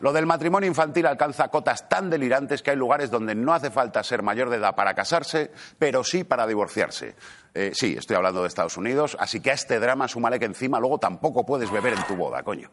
Lo 0.00 0.14
del 0.14 0.24
matrimonio 0.24 0.66
infantil 0.66 1.06
alcanza 1.06 1.48
cotas 1.48 1.86
tan 1.86 2.08
delirantes 2.08 2.62
que 2.62 2.70
hay 2.70 2.76
lugares 2.76 3.10
donde 3.10 3.34
no 3.34 3.52
hace 3.52 3.70
falta 3.70 4.02
ser 4.02 4.22
mayor 4.22 4.48
de 4.48 4.56
edad 4.56 4.74
para 4.74 4.94
casarse, 4.94 5.50
pero 5.78 6.02
sí 6.02 6.24
para 6.24 6.46
divorciarse. 6.46 7.14
Eh, 7.52 7.72
sí, 7.74 7.96
estoy 7.98 8.16
hablando 8.16 8.40
de 8.40 8.48
Estados 8.48 8.78
Unidos, 8.78 9.14
así 9.20 9.40
que 9.40 9.50
a 9.50 9.54
este 9.54 9.78
drama 9.78 10.08
súmale 10.08 10.38
que 10.38 10.46
encima 10.46 10.80
luego 10.80 10.96
tampoco 10.98 11.44
puedes 11.44 11.70
beber 11.70 11.92
en 11.92 12.02
tu 12.04 12.16
boda, 12.16 12.42
coño. 12.42 12.70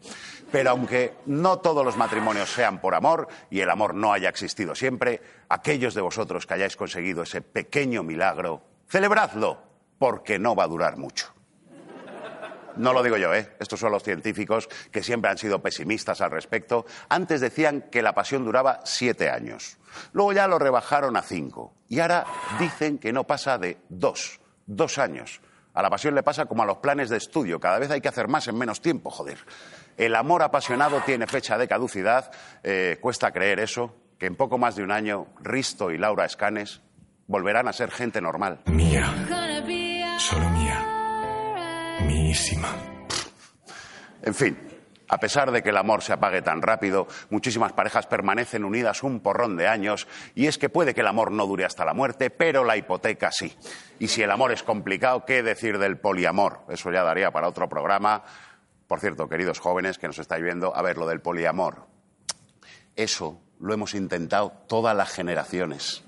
Pero 0.50 0.70
aunque 0.70 1.16
no 1.26 1.58
todos 1.58 1.84
los 1.84 1.98
matrimonios 1.98 2.48
sean 2.48 2.80
por 2.80 2.94
amor 2.94 3.28
y 3.50 3.60
el 3.60 3.68
amor 3.68 3.94
no 3.94 4.14
haya 4.14 4.30
existido 4.30 4.74
siempre, 4.74 5.20
aquellos 5.50 5.92
de 5.92 6.00
vosotros 6.00 6.46
que 6.46 6.54
hayáis 6.54 6.76
conseguido 6.76 7.24
ese 7.24 7.42
pequeño 7.42 8.02
milagro, 8.02 8.62
celebradlo, 8.88 9.58
porque 9.98 10.38
no 10.38 10.56
va 10.56 10.64
a 10.64 10.68
durar 10.68 10.96
mucho. 10.96 11.37
No 12.78 12.92
lo 12.92 13.02
digo 13.02 13.16
yo, 13.16 13.34
¿eh? 13.34 13.56
Estos 13.60 13.80
son 13.80 13.92
los 13.92 14.02
científicos 14.02 14.68
que 14.90 15.02
siempre 15.02 15.30
han 15.30 15.38
sido 15.38 15.60
pesimistas 15.60 16.20
al 16.20 16.30
respecto. 16.30 16.86
Antes 17.08 17.40
decían 17.40 17.86
que 17.90 18.02
la 18.02 18.14
pasión 18.14 18.44
duraba 18.44 18.80
siete 18.84 19.30
años. 19.30 19.78
Luego 20.12 20.32
ya 20.32 20.46
lo 20.46 20.58
rebajaron 20.58 21.16
a 21.16 21.22
cinco. 21.22 21.74
Y 21.88 22.00
ahora 22.00 22.24
dicen 22.58 22.98
que 22.98 23.12
no 23.12 23.24
pasa 23.24 23.58
de 23.58 23.78
dos. 23.88 24.40
Dos 24.66 24.98
años. 24.98 25.40
A 25.74 25.82
la 25.82 25.90
pasión 25.90 26.14
le 26.14 26.22
pasa 26.22 26.46
como 26.46 26.62
a 26.62 26.66
los 26.66 26.78
planes 26.78 27.08
de 27.08 27.16
estudio. 27.16 27.60
Cada 27.60 27.78
vez 27.78 27.90
hay 27.90 28.00
que 28.00 28.08
hacer 28.08 28.28
más 28.28 28.48
en 28.48 28.58
menos 28.58 28.80
tiempo, 28.80 29.10
joder. 29.10 29.38
El 29.96 30.14
amor 30.14 30.42
apasionado 30.42 31.00
tiene 31.04 31.26
fecha 31.26 31.56
de 31.58 31.68
caducidad. 31.68 32.30
Eh, 32.62 32.98
cuesta 33.00 33.32
creer 33.32 33.60
eso, 33.60 33.94
que 34.18 34.26
en 34.26 34.36
poco 34.36 34.58
más 34.58 34.76
de 34.76 34.82
un 34.82 34.90
año 34.90 35.26
Risto 35.40 35.90
y 35.90 35.98
Laura 35.98 36.24
Escanes 36.24 36.80
volverán 37.26 37.68
a 37.68 37.72
ser 37.72 37.90
gente 37.90 38.20
normal. 38.20 38.60
Mía. 38.66 39.14
Solo 40.18 40.50
mía. 42.28 42.36
Mísima. 42.36 42.68
En 44.22 44.34
fin, 44.34 44.58
a 45.08 45.18
pesar 45.18 45.50
de 45.50 45.62
que 45.62 45.70
el 45.70 45.76
amor 45.76 46.02
se 46.02 46.12
apague 46.12 46.42
tan 46.42 46.60
rápido, 46.60 47.06
muchísimas 47.30 47.72
parejas 47.72 48.06
permanecen 48.06 48.64
unidas 48.64 49.02
un 49.02 49.20
porrón 49.20 49.56
de 49.56 49.68
años 49.68 50.06
y 50.34 50.46
es 50.46 50.58
que 50.58 50.68
puede 50.68 50.94
que 50.94 51.00
el 51.00 51.06
amor 51.06 51.32
no 51.32 51.46
dure 51.46 51.64
hasta 51.64 51.84
la 51.84 51.94
muerte, 51.94 52.30
pero 52.30 52.64
la 52.64 52.76
hipoteca 52.76 53.30
sí. 53.32 53.56
Y 53.98 54.08
si 54.08 54.22
el 54.22 54.30
amor 54.30 54.52
es 54.52 54.62
complicado, 54.62 55.24
¿qué 55.24 55.42
decir 55.42 55.78
del 55.78 55.98
poliamor? 55.98 56.60
Eso 56.68 56.90
ya 56.90 57.04
daría 57.04 57.30
para 57.30 57.48
otro 57.48 57.68
programa. 57.68 58.24
Por 58.86 59.00
cierto, 59.00 59.28
queridos 59.28 59.60
jóvenes 59.60 59.98
que 59.98 60.06
nos 60.06 60.18
estáis 60.18 60.42
viendo, 60.42 60.74
a 60.76 60.82
ver, 60.82 60.98
lo 60.98 61.06
del 61.06 61.20
poliamor. 61.20 61.86
Eso 62.96 63.40
lo 63.60 63.72
hemos 63.72 63.94
intentado 63.94 64.52
todas 64.66 64.96
las 64.96 65.10
generaciones. 65.10 66.04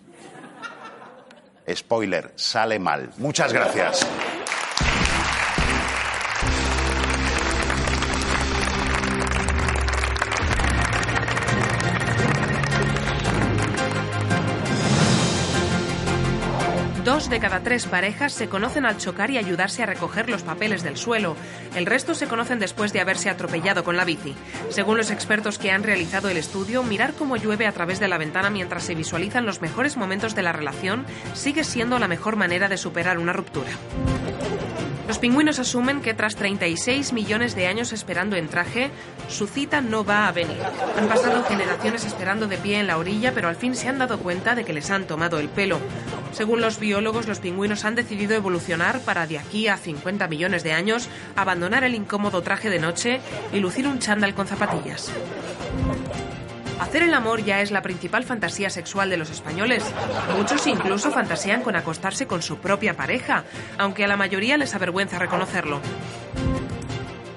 Spoiler, 1.72 2.32
sale 2.36 2.78
mal. 2.78 3.10
Muchas 3.18 3.52
gracias. 3.52 4.06
De 17.30 17.40
cada 17.40 17.60
tres 17.60 17.86
parejas 17.86 18.32
se 18.32 18.48
conocen 18.48 18.84
al 18.84 18.98
chocar 18.98 19.30
y 19.30 19.38
ayudarse 19.38 19.82
a 19.82 19.86
recoger 19.86 20.28
los 20.28 20.42
papeles 20.42 20.82
del 20.82 20.96
suelo. 20.96 21.36
El 21.76 21.86
resto 21.86 22.14
se 22.14 22.26
conocen 22.26 22.58
después 22.58 22.92
de 22.92 23.00
haberse 23.00 23.30
atropellado 23.30 23.84
con 23.84 23.96
la 23.96 24.04
bici. 24.04 24.34
Según 24.68 24.96
los 24.96 25.12
expertos 25.12 25.56
que 25.56 25.70
han 25.70 25.84
realizado 25.84 26.28
el 26.28 26.36
estudio, 26.36 26.82
mirar 26.82 27.14
cómo 27.14 27.36
llueve 27.36 27.66
a 27.66 27.72
través 27.72 28.00
de 28.00 28.08
la 28.08 28.18
ventana 28.18 28.50
mientras 28.50 28.82
se 28.82 28.96
visualizan 28.96 29.46
los 29.46 29.62
mejores 29.62 29.96
momentos 29.96 30.34
de 30.34 30.42
la 30.42 30.52
relación 30.52 31.06
sigue 31.34 31.62
siendo 31.62 31.98
la 32.00 32.08
mejor 32.08 32.34
manera 32.34 32.68
de 32.68 32.76
superar 32.76 33.18
una 33.18 33.32
ruptura. 33.32 33.70
Los 35.10 35.18
pingüinos 35.18 35.58
asumen 35.58 36.02
que 36.02 36.14
tras 36.14 36.36
36 36.36 37.12
millones 37.12 37.56
de 37.56 37.66
años 37.66 37.92
esperando 37.92 38.36
en 38.36 38.46
traje, 38.46 38.92
su 39.28 39.48
cita 39.48 39.80
no 39.80 40.04
va 40.04 40.28
a 40.28 40.30
venir. 40.30 40.58
Han 40.96 41.08
pasado 41.08 41.42
generaciones 41.42 42.04
esperando 42.04 42.46
de 42.46 42.56
pie 42.56 42.78
en 42.78 42.86
la 42.86 42.96
orilla, 42.96 43.32
pero 43.34 43.48
al 43.48 43.56
fin 43.56 43.74
se 43.74 43.88
han 43.88 43.98
dado 43.98 44.20
cuenta 44.20 44.54
de 44.54 44.64
que 44.64 44.72
les 44.72 44.88
han 44.92 45.08
tomado 45.08 45.40
el 45.40 45.48
pelo. 45.48 45.80
Según 46.30 46.60
los 46.60 46.78
biólogos, 46.78 47.26
los 47.26 47.40
pingüinos 47.40 47.84
han 47.84 47.96
decidido 47.96 48.36
evolucionar 48.36 49.00
para 49.00 49.26
de 49.26 49.40
aquí 49.40 49.66
a 49.66 49.76
50 49.76 50.28
millones 50.28 50.62
de 50.62 50.74
años 50.74 51.08
abandonar 51.34 51.82
el 51.82 51.96
incómodo 51.96 52.42
traje 52.42 52.70
de 52.70 52.78
noche 52.78 53.20
y 53.52 53.58
lucir 53.58 53.88
un 53.88 53.98
chándal 53.98 54.36
con 54.36 54.46
zapatillas. 54.46 55.10
Hacer 56.80 57.02
el 57.02 57.12
amor 57.12 57.44
ya 57.44 57.60
es 57.60 57.70
la 57.70 57.82
principal 57.82 58.24
fantasía 58.24 58.70
sexual 58.70 59.10
de 59.10 59.18
los 59.18 59.30
españoles. 59.30 59.84
Muchos 60.36 60.66
incluso 60.66 61.10
fantasean 61.10 61.62
con 61.62 61.76
acostarse 61.76 62.26
con 62.26 62.40
su 62.40 62.56
propia 62.56 62.96
pareja, 62.96 63.44
aunque 63.78 64.04
a 64.04 64.08
la 64.08 64.16
mayoría 64.16 64.56
les 64.56 64.74
avergüenza 64.74 65.18
reconocerlo. 65.18 65.80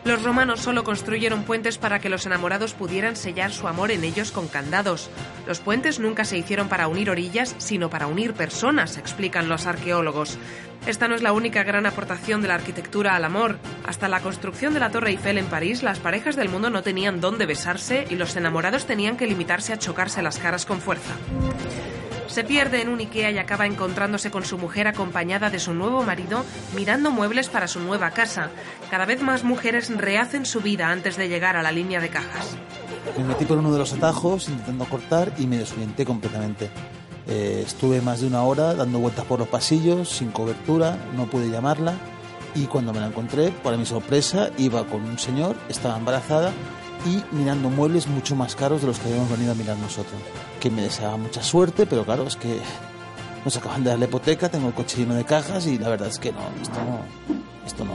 Los 0.05 0.21
romanos 0.21 0.59
solo 0.59 0.83
construyeron 0.83 1.43
puentes 1.43 1.77
para 1.77 1.99
que 1.99 2.09
los 2.09 2.25
enamorados 2.25 2.73
pudieran 2.73 3.15
sellar 3.15 3.53
su 3.53 3.69
amor 3.69 3.89
en 3.89 4.03
ellos 4.03 4.33
con 4.33 4.49
candados. 4.49 5.09
Los 5.47 5.61
puentes 5.61 5.99
nunca 5.99 6.25
se 6.25 6.37
hicieron 6.37 6.67
para 6.67 6.89
unir 6.89 7.09
orillas, 7.09 7.55
sino 7.57 7.89
para 7.89 8.07
unir 8.07 8.33
personas, 8.33 8.97
explican 8.97 9.47
los 9.47 9.65
arqueólogos. 9.65 10.37
Esta 10.85 11.07
no 11.07 11.15
es 11.15 11.21
la 11.21 11.31
única 11.31 11.63
gran 11.63 11.85
aportación 11.85 12.41
de 12.41 12.49
la 12.49 12.55
arquitectura 12.55 13.15
al 13.15 13.23
amor. 13.23 13.57
Hasta 13.87 14.09
la 14.09 14.19
construcción 14.19 14.73
de 14.73 14.81
la 14.81 14.91
Torre 14.91 15.11
Eiffel 15.11 15.37
en 15.37 15.45
París, 15.45 15.83
las 15.83 15.99
parejas 15.99 16.35
del 16.35 16.49
mundo 16.49 16.69
no 16.69 16.83
tenían 16.83 17.21
dónde 17.21 17.45
besarse 17.45 18.05
y 18.09 18.15
los 18.15 18.35
enamorados 18.35 18.85
tenían 18.85 19.15
que 19.15 19.27
limitarse 19.27 19.71
a 19.71 19.79
chocarse 19.79 20.21
las 20.21 20.37
caras 20.37 20.65
con 20.65 20.81
fuerza. 20.81 21.13
Se 22.33 22.43
pierde 22.43 22.81
en 22.81 22.89
un 22.89 22.97
Ikea 22.97 23.29
y 23.29 23.37
acaba 23.37 23.67
encontrándose 23.67 24.31
con 24.31 24.43
su 24.43 24.57
mujer 24.57 24.87
acompañada 24.87 25.51
de 25.51 25.59
su 25.59 25.75
nuevo 25.75 26.01
marido 26.01 26.43
mirando 26.75 27.11
muebles 27.11 27.47
para 27.47 27.67
su 27.67 27.79
nueva 27.79 28.09
casa. 28.09 28.49
Cada 28.89 29.05
vez 29.05 29.21
más 29.21 29.43
mujeres 29.43 29.95
rehacen 29.95 30.47
su 30.47 30.59
vida 30.59 30.89
antes 30.89 31.15
de 31.15 31.29
llegar 31.29 31.57
a 31.57 31.61
la 31.61 31.71
línea 31.71 32.01
de 32.01 32.09
cajas. 32.09 32.57
Me 33.19 33.23
metí 33.23 33.45
por 33.45 33.59
uno 33.59 33.71
de 33.71 33.77
los 33.77 33.93
atajos 33.93 34.49
intentando 34.49 34.85
cortar 34.85 35.31
y 35.37 35.45
me 35.45 35.59
desorienté 35.59 36.05
completamente. 36.05 36.71
Eh, 37.27 37.61
estuve 37.67 38.01
más 38.01 38.21
de 38.21 38.25
una 38.25 38.41
hora 38.41 38.73
dando 38.73 38.97
vueltas 38.97 39.25
por 39.25 39.37
los 39.37 39.47
pasillos 39.47 40.09
sin 40.09 40.31
cobertura, 40.31 40.97
no 41.15 41.27
pude 41.27 41.51
llamarla 41.51 41.93
y 42.55 42.65
cuando 42.65 42.93
me 42.93 42.99
la 42.99 43.07
encontré, 43.09 43.51
para 43.51 43.77
mi 43.77 43.85
sorpresa, 43.85 44.49
iba 44.57 44.87
con 44.87 45.03
un 45.03 45.19
señor, 45.19 45.55
estaba 45.69 45.99
embarazada 45.99 46.51
y 47.05 47.23
mirando 47.31 47.69
muebles 47.69 48.07
mucho 48.07 48.35
más 48.35 48.55
caros 48.55 48.81
de 48.81 48.87
los 48.87 48.99
que 48.99 49.07
habíamos 49.09 49.29
venido 49.29 49.51
a 49.51 49.55
mirar 49.55 49.77
nosotros. 49.77 50.19
Que 50.59 50.69
me 50.69 50.83
deseaba 50.83 51.17
mucha 51.17 51.43
suerte, 51.43 51.85
pero 51.85 52.05
claro, 52.05 52.23
es 52.23 52.35
que 52.35 52.59
nos 53.43 53.57
acaban 53.57 53.83
de 53.83 53.89
dar 53.89 53.99
la 53.99 54.05
hipoteca, 54.05 54.49
tengo 54.49 54.67
el 54.67 54.73
coche 54.73 54.97
lleno 54.97 55.15
de 55.15 55.25
cajas 55.25 55.65
y 55.67 55.77
la 55.77 55.89
verdad 55.89 56.07
es 56.07 56.19
que 56.19 56.31
no, 56.31 56.39
esto 56.61 56.79
no, 56.83 57.01
esto 57.65 57.85
no. 57.85 57.93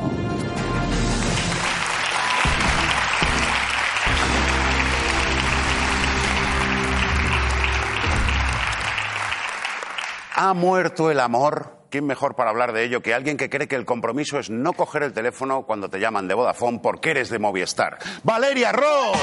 ¿Ha 10.41 10.55
muerto 10.55 11.11
el 11.11 11.19
amor? 11.19 11.78
¿Quién 11.91 12.07
mejor 12.07 12.35
para 12.35 12.51
hablar 12.51 12.73
de 12.73 12.85
ello 12.85 13.01
que 13.01 13.15
alguien 13.15 13.39
que 13.39 13.49
cree 13.49 13.67
que 13.67 13.77
el 13.77 13.87
compromiso 13.87 14.39
es 14.39 14.51
no 14.51 14.75
coger 14.75 15.03
el 15.03 15.15
teléfono 15.15 15.63
cuando 15.63 15.89
te 15.89 15.99
llaman 15.99 16.29
de 16.29 16.35
Vodafone 16.35 16.81
porque 16.83 17.13
eres 17.13 17.31
de 17.31 17.39
Movistar? 17.39 17.99
¡Valeria 18.23 18.73
Ross! 18.73 19.17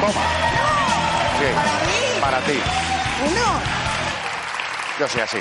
Toma. 0.00 0.22
Sí, 1.38 2.20
para 2.20 2.40
ti. 2.40 2.60
Uno. 3.26 3.60
Yo 5.00 5.08
soy 5.08 5.22
así. 5.22 5.38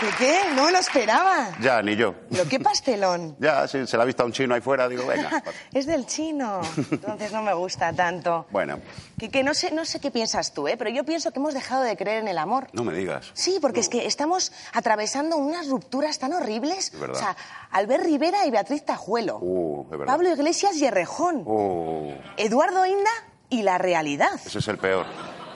¿De 0.00 0.08
qué? 0.16 0.38
No 0.54 0.64
me 0.66 0.70
lo 0.72 0.78
esperaba. 0.78 1.50
Ya, 1.60 1.82
ni 1.82 1.96
yo. 1.96 2.14
Pero 2.30 2.48
qué 2.48 2.60
pastelón. 2.60 3.36
Ya, 3.40 3.66
sí, 3.66 3.84
se 3.86 3.96
la 3.96 4.04
ha 4.04 4.06
visto 4.06 4.22
a 4.22 4.26
un 4.26 4.32
chino 4.32 4.54
ahí 4.54 4.60
fuera, 4.60 4.88
digo, 4.88 5.04
venga. 5.06 5.42
Es 5.72 5.86
del 5.86 6.06
chino. 6.06 6.60
Entonces 6.90 7.32
no 7.32 7.42
me 7.42 7.52
gusta 7.54 7.92
tanto. 7.92 8.46
Bueno, 8.52 8.78
Que, 9.18 9.28
que 9.28 9.42
no, 9.42 9.54
sé, 9.54 9.72
no 9.72 9.84
sé 9.84 9.98
qué 10.00 10.10
piensas 10.12 10.52
tú, 10.54 10.68
¿eh? 10.68 10.76
pero 10.76 10.90
yo 10.90 11.04
pienso 11.04 11.32
que 11.32 11.40
hemos 11.40 11.52
dejado 11.54 11.82
de 11.82 11.96
creer 11.96 12.18
en 12.22 12.28
el 12.28 12.38
amor. 12.38 12.68
no 12.72 12.84
me 12.84 12.92
digas. 12.94 13.30
Sí, 13.34 13.58
porque 13.60 13.80
es 13.80 13.88
que 13.88 14.06
estamos 14.06 14.52
atravesando 14.72 15.36
unas 15.36 15.68
rupturas 15.68 16.18
tan 16.20 16.32
horribles. 16.32 16.92
Es 16.94 17.00
verdad. 17.00 17.16
O 17.16 17.18
sea, 17.18 17.36
Albert 17.72 18.04
Rivera 18.04 18.46
y 18.46 18.50
Beatriz 18.52 18.84
Tajuelo. 18.84 19.38
Uh, 19.40 19.82
es 19.84 19.90
verdad. 19.90 20.06
Pablo 20.06 20.30
Iglesias 20.32 20.76
y 20.76 20.84
Errejón. 20.86 21.42
Uh, 21.44 22.12
Eduardo 22.36 22.86
Inda 22.86 23.10
y 23.50 23.62
la 23.62 23.78
realidad. 23.78 24.30
ese 24.46 24.58
es 24.60 24.68
el 24.68 24.78
peor. 24.78 25.06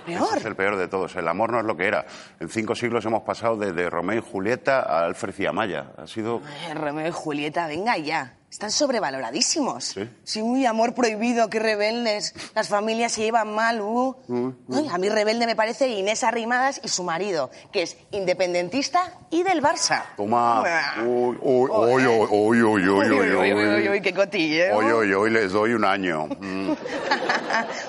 Peor. 0.02 0.28
Ese 0.28 0.38
es 0.38 0.44
el 0.44 0.56
peor 0.56 0.76
de 0.76 0.88
todos. 0.88 1.14
El 1.16 1.28
amor 1.28 1.52
no 1.52 1.60
es 1.60 1.64
lo 1.64 1.76
que 1.76 1.86
era. 1.86 2.04
En 2.40 2.48
cinco 2.48 2.74
siglos 2.74 3.04
hemos 3.04 3.22
pasado 3.22 3.56
desde 3.56 3.88
Romeo 3.88 4.18
y 4.18 4.22
Julieta 4.22 4.80
a 4.80 5.04
Alfred 5.04 5.34
y 5.38 5.46
Amaya. 5.46 5.92
Ha 5.96 6.06
sido... 6.06 6.40
Ay, 6.66 6.74
Romeo 6.74 7.08
y 7.08 7.12
Julieta, 7.12 7.66
venga 7.66 7.96
ya. 7.98 8.34
Están 8.52 8.70
sobrevaloradísimos. 8.70 9.82
¿Sí? 9.86 10.10
Sí, 10.24 10.42
muy 10.42 10.66
amor 10.66 10.94
prohibido, 10.94 11.48
qué 11.48 11.58
rebeldes. 11.58 12.34
Las 12.54 12.68
familias 12.68 13.12
se 13.12 13.22
llevan 13.22 13.54
mal, 13.54 13.80
uh. 13.80 14.14
Ay, 14.70 14.88
a 14.92 14.98
mí 14.98 15.08
rebelde 15.08 15.46
me 15.46 15.56
parece 15.56 15.88
Inés 15.88 16.22
Arrimadas 16.22 16.78
y 16.84 16.88
su 16.88 17.02
marido, 17.02 17.50
que 17.72 17.80
es 17.80 17.96
independentista 18.10 19.14
y 19.30 19.42
del 19.42 19.62
Barça. 19.62 20.02
Toma. 20.18 20.62
Uy, 21.02 21.38
uy, 21.40 21.68
uy, 21.72 22.06
uy, 22.06 22.06
uy, 22.06 22.62
uy, 22.62 22.62
uy, 22.62 22.88
uy, 22.88 23.10
uy, 23.10 23.52
uy, 23.54 23.54
uy. 23.54 23.88
uy, 23.88 24.02
qué 24.02 24.12
cotilleo. 24.12 24.76
Hoy, 24.76 24.84
hoy, 24.84 25.12
hoy 25.14 25.30
les 25.30 25.50
doy 25.52 25.72
un 25.72 25.84
año. 25.86 26.28
Mm. 26.42 26.72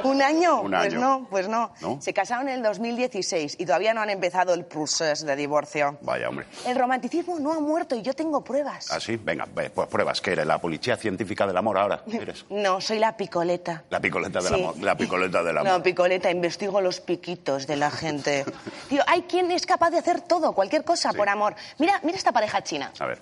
¿Un 0.03 0.22
año? 0.22 0.62
Un 0.62 0.72
Pues 0.72 0.93
año. 0.93 1.00
no, 1.00 1.27
pues 1.29 1.48
no. 1.48 1.72
¿No? 1.82 2.01
Se 2.01 2.13
casaron 2.13 2.50
en 2.50 2.55
el 2.55 2.63
2016 2.63 3.55
y 3.58 3.65
todavía 3.65 3.93
no 3.93 4.01
han 4.01 4.10
empezado 4.10 4.53
el 4.53 4.65
proceso 4.65 5.25
de 5.25 5.36
divorcio. 5.36 5.98
Vaya, 6.01 6.27
hombre. 6.29 6.46
El 6.65 6.77
romanticismo 6.77 7.39
no 7.39 7.53
ha 7.53 7.60
muerto 7.60 7.96
y 7.96 8.01
yo 8.01 8.13
tengo 8.13 8.43
pruebas. 8.43 8.91
Así, 8.91 9.15
venga, 9.15 9.48
ve, 9.53 9.70
pues 9.70 9.88
pruebas 9.88 10.20
que 10.22 10.32
eres 10.34 10.46
la 10.53 10.60
policía 10.62 10.95
científica 10.98 11.48
del 11.48 11.57
amor 11.57 11.77
ahora. 11.77 12.03
Eres 12.12 12.45
No, 12.50 12.79
soy 12.79 13.00
la 13.00 13.17
picoleta. 13.17 13.83
la 13.89 14.00
picoleta 14.00 14.39
del 14.39 14.53
Sí. 14.53 14.62
amor. 14.62 14.77
La 14.81 14.95
picoleta 14.95 15.43
del 15.43 15.57
amor. 15.57 15.72
No, 15.74 15.83
picoleta, 15.83 16.29
investigo 16.29 16.79
los 16.81 17.00
piquitos 17.01 17.65
de 17.67 17.75
la 17.75 17.89
gente. 17.89 18.45
Tío, 18.89 19.01
hay 19.07 19.24
quien 19.24 19.51
es 19.51 19.65
capaz 19.65 19.89
de 19.89 19.98
hacer 19.98 20.22
todo, 20.22 20.53
cualquier 20.53 20.83
cosa 20.83 21.12
Sí. 21.12 21.17
por 21.17 21.27
amor. 21.29 21.55
Mira, 21.79 22.00
mira 22.03 22.17
esta 22.17 22.31
pareja 22.31 22.62
china. 22.63 22.91
A 23.00 23.05
ver. 23.05 23.22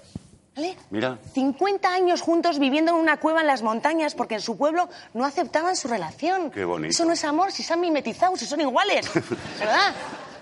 ¿Vale? 0.54 0.76
Mira. 0.90 1.18
50 1.34 1.88
años 1.94 2.20
juntos 2.22 2.60
viviendo 2.60 2.92
en 2.92 2.98
una 2.98 3.16
cueva 3.18 3.40
en 3.40 3.48
las 3.48 3.62
montañas 3.62 4.14
porque 4.16 4.36
en 4.36 4.42
su 4.42 4.58
pueblo 4.58 4.90
no 5.14 5.24
aceptaban 5.26 5.78
su 5.78 5.88
relación. 5.88 6.52
Qué 6.52 6.66
bonito. 6.66 6.90
Eso 6.92 7.06
no 7.06 7.14
es 7.14 7.24
amor, 7.24 7.54
si 7.54 7.64
se 7.64 7.72
han 7.72 7.80
mimetizado, 7.80 8.36
si 8.36 8.46
son 8.46 8.60
iguales. 8.60 9.10
¿Verdad? 9.60 9.94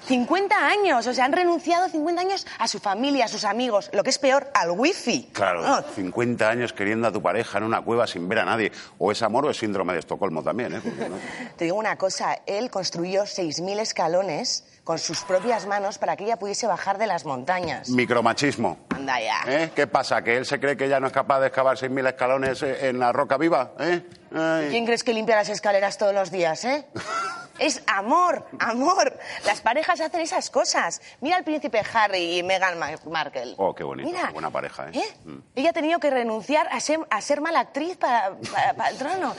50 0.05 0.55
años, 0.55 1.05
o 1.07 1.13
sea, 1.13 1.25
han 1.25 1.33
renunciado 1.33 1.87
50 1.89 2.21
años 2.21 2.47
a 2.57 2.67
su 2.67 2.79
familia, 2.79 3.25
a 3.25 3.27
sus 3.27 3.43
amigos, 3.43 3.89
lo 3.93 4.03
que 4.03 4.09
es 4.09 4.17
peor, 4.19 4.49
al 4.53 4.71
wifi. 4.71 5.29
Claro, 5.33 5.61
Ah, 5.65 5.83
50 5.95 6.49
años 6.49 6.73
queriendo 6.73 7.07
a 7.07 7.11
tu 7.11 7.21
pareja 7.21 7.57
en 7.57 7.65
una 7.65 7.81
cueva 7.81 8.07
sin 8.07 8.27
ver 8.27 8.39
a 8.39 8.45
nadie. 8.45 8.71
O 8.97 9.11
es 9.11 9.21
amor 9.21 9.45
o 9.45 9.49
es 9.49 9.57
síndrome 9.57 9.93
de 9.93 9.99
Estocolmo 9.99 10.41
también, 10.43 10.75
¿eh? 10.75 10.81
Porque, 10.83 11.09
¿no? 11.09 11.17
Te 11.57 11.65
digo 11.65 11.77
una 11.77 11.97
cosa, 11.97 12.39
él 12.45 12.69
construyó 12.71 13.23
6.000 13.23 13.79
escalones 13.79 14.65
con 14.83 14.97
sus 14.97 15.21
propias 15.21 15.67
manos 15.67 15.99
para 15.99 16.15
que 16.15 16.23
ella 16.23 16.37
pudiese 16.37 16.65
bajar 16.65 16.97
de 16.97 17.05
las 17.05 17.25
montañas. 17.25 17.89
Micromachismo. 17.89 18.79
Anda 18.89 19.19
ya. 19.21 19.41
¿Eh? 19.47 19.71
¿Qué 19.75 19.85
pasa? 19.85 20.23
¿Que 20.23 20.37
él 20.37 20.45
se 20.45 20.59
cree 20.59 20.75
que 20.75 20.89
ya 20.89 20.99
no 20.99 21.07
es 21.07 21.13
capaz 21.13 21.39
de 21.41 21.47
excavar 21.47 21.77
6.000 21.77 22.07
escalones 22.07 22.63
eh, 22.63 22.87
en 22.89 22.97
la 22.97 23.11
roca 23.11 23.37
viva? 23.37 23.73
¿Eh? 23.79 24.01
¿Quién 24.69 24.85
crees 24.85 25.03
que 25.03 25.13
limpia 25.13 25.35
las 25.35 25.49
escaleras 25.49 25.97
todos 25.97 26.13
los 26.15 26.31
días, 26.31 26.65
eh? 26.65 26.85
Es 27.59 27.83
amor, 27.87 28.45
amor. 28.57 29.08
Las 29.45 29.61
parejas 29.61 29.99
hacen 30.01 30.21
esas 30.21 30.49
cosas. 30.49 31.01
Mira 31.21 31.37
al 31.37 31.43
príncipe 31.43 31.81
Harry 31.93 32.39
y 32.39 32.43
Meghan 32.43 32.77
Ma- 32.79 32.91
Markle. 33.09 33.55
Oh, 33.57 33.73
qué 33.75 33.83
bonito, 33.83 34.09
Mira, 34.09 34.27
qué 34.27 34.33
buena 34.33 34.49
pareja, 34.49 34.89
¿eh? 34.91 35.01
Mm. 35.25 35.37
Ella 35.55 35.69
ha 35.69 35.73
tenido 35.73 35.99
que 35.99 36.09
renunciar 36.09 36.67
a 36.71 36.79
ser, 36.79 36.99
a 37.09 37.21
ser 37.21 37.41
mala 37.41 37.59
actriz 37.59 37.97
para, 37.97 38.35
para- 38.51 38.73
para 38.73 38.89
el 38.89 38.97
trono. 38.97 39.35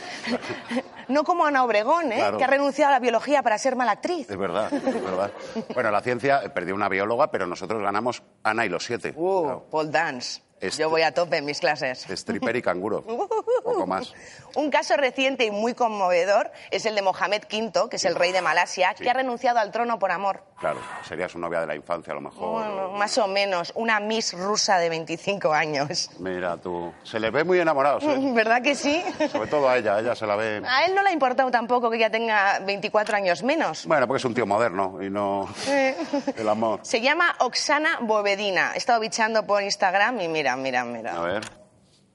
No 1.08 1.24
como 1.24 1.44
Ana 1.44 1.64
Obregón, 1.64 2.12
¿eh? 2.12 2.16
Claro. 2.16 2.38
Que 2.38 2.44
ha 2.44 2.48
renunciado 2.48 2.90
a 2.90 2.92
la 2.92 3.00
biología 3.00 3.42
para 3.42 3.58
ser 3.58 3.74
mala 3.76 3.92
actriz. 3.92 4.30
Es 4.30 4.36
verdad, 4.38 4.72
es 4.72 4.82
verdad. 4.82 5.32
Bueno, 5.74 5.90
la 5.90 6.00
ciencia 6.02 6.42
eh, 6.44 6.50
perdió 6.50 6.74
una 6.74 6.88
bióloga, 6.88 7.30
pero 7.30 7.46
nosotros 7.46 7.82
ganamos 7.82 8.22
Ana 8.44 8.64
y 8.64 8.68
los 8.68 8.84
siete. 8.84 9.12
Uh, 9.16 9.42
Claro. 9.42 9.66
Paul 9.70 9.90
Dance. 9.90 10.42
Este- 10.60 10.82
Yo 10.82 10.90
voy 10.90 11.00
a 11.02 11.12
tope 11.14 11.38
en 11.38 11.46
mis 11.46 11.58
clases. 11.58 12.04
Stripper 12.10 12.54
y 12.56 12.60
canguro. 12.62 13.02
Poco 13.64 13.86
más. 13.86 14.12
Un 14.56 14.70
caso 14.70 14.96
reciente 14.96 15.44
y 15.44 15.50
muy 15.50 15.74
conmovedor 15.74 16.50
es 16.70 16.86
el 16.86 16.94
de 16.94 17.02
Mohamed 17.02 17.42
V, 17.50 17.88
que 17.90 17.96
es 17.96 18.04
el 18.04 18.14
rey 18.14 18.32
de 18.32 18.42
Malasia, 18.42 18.94
que 18.94 19.08
ha 19.08 19.12
renunciado 19.14 19.58
al 19.58 19.70
trono 19.70 19.98
por 19.98 20.10
amor. 20.10 20.42
Claro, 20.58 20.78
sería 21.08 21.28
su 21.28 21.38
novia 21.38 21.60
de 21.60 21.66
la 21.66 21.74
infancia 21.74 22.12
a 22.12 22.14
lo 22.16 22.20
mejor. 22.20 22.50
Bueno, 22.64 22.90
más 22.90 23.16
o 23.18 23.26
menos, 23.26 23.72
una 23.76 23.98
Miss 24.00 24.32
rusa 24.34 24.78
de 24.78 24.88
25 24.90 25.52
años. 25.52 26.10
Mira 26.18 26.56
tú, 26.58 26.92
se 27.02 27.18
le 27.18 27.30
ve 27.30 27.44
muy 27.44 27.58
enamorados, 27.60 28.04
¿eh? 28.04 28.16
¿Verdad 28.34 28.60
que 28.62 28.74
sí? 28.74 29.02
Sobre 29.32 29.48
todo 29.48 29.68
a 29.68 29.78
ella, 29.78 29.98
ella 29.98 30.14
se 30.14 30.26
la 30.26 30.36
ve... 30.36 30.62
A 30.68 30.84
él 30.84 30.94
no 30.94 31.02
le 31.02 31.08
ha 31.08 31.12
importado 31.12 31.50
tampoco 31.50 31.88
que 31.90 31.96
ella 31.96 32.10
tenga 32.10 32.58
24 32.60 33.16
años 33.16 33.42
menos. 33.42 33.86
Bueno, 33.86 34.06
porque 34.06 34.18
es 34.18 34.24
un 34.24 34.34
tío 34.34 34.46
moderno 34.46 34.98
y 35.00 35.08
no 35.08 35.48
Eh. 35.68 35.96
el 36.36 36.48
amor. 36.48 36.80
Se 36.82 37.00
llama 37.00 37.34
Oksana 37.38 37.98
Bovedina. 38.02 38.72
He 38.74 38.78
estado 38.78 39.00
bichando 39.00 39.46
por 39.46 39.62
Instagram 39.62 40.20
y 40.20 40.28
mira, 40.28 40.56
mira, 40.56 40.82
A 40.82 40.84
mira. 40.84 41.20
ver. 41.20 41.59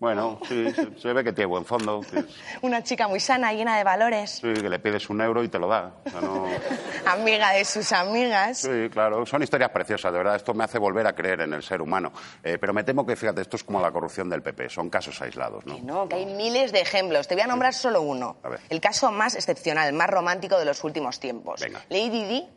Bueno, 0.05 0.39
sí, 0.47 0.71
se, 0.71 0.99
se 0.99 1.13
ve 1.13 1.23
que 1.23 1.33
tiene 1.33 1.47
buen 1.47 1.65
fondo. 1.65 2.01
es- 2.13 2.25
Una 2.61 2.83
chica 2.83 3.07
muy 3.07 3.19
sana, 3.19 3.51
llena 3.53 3.75
de 3.75 3.83
valores. 3.83 4.29
sí, 4.39 4.53
que 4.53 4.69
le 4.69 4.77
pides 4.77 5.09
un 5.09 5.19
euro 5.19 5.43
y 5.43 5.47
te 5.49 5.57
lo 5.57 5.67
da. 5.67 5.93
O 6.05 6.09
sea, 6.11 6.21
no- 6.21 6.45
Amiga 7.07 7.51
de 7.53 7.65
sus 7.65 7.91
amigas. 7.91 8.59
Sí, 8.59 8.87
claro, 8.91 9.25
son 9.25 9.41
historias 9.41 9.71
preciosas, 9.71 10.11
de 10.11 10.17
verdad. 10.19 10.35
Esto 10.35 10.53
me 10.53 10.63
hace 10.63 10.77
volver 10.77 11.07
a 11.07 11.13
creer 11.13 11.41
en 11.41 11.53
el 11.53 11.63
ser 11.63 11.81
humano. 11.81 12.11
Eh, 12.43 12.57
pero 12.61 12.71
me 12.71 12.83
temo 12.83 13.03
que, 13.03 13.15
fíjate, 13.15 13.41
esto 13.41 13.55
es 13.57 13.63
como 13.63 13.81
la 13.81 13.91
corrupción 13.91 14.29
del 14.29 14.43
PP. 14.43 14.69
Son 14.69 14.91
casos 14.91 15.19
aislados, 15.23 15.65
¿no? 15.65 15.75
Que 15.75 15.81
no, 15.81 16.07
que 16.07 16.15
hay 16.17 16.25
miles 16.27 16.71
de 16.71 16.81
ejemplos. 16.81 17.27
Te 17.27 17.33
voy 17.33 17.41
a 17.43 17.47
nombrar 17.47 17.73
solo 17.73 18.03
uno. 18.03 18.37
A 18.43 18.49
ver. 18.49 18.59
El 18.69 18.79
caso 18.81 19.11
más 19.11 19.33
excepcional, 19.33 19.91
más 19.93 20.09
romántico 20.09 20.59
de 20.59 20.65
los 20.65 20.83
últimos 20.83 21.19
tiempos. 21.19 21.61
Venga. 21.61 21.81
Lady 21.89 22.25
Di 22.25 22.47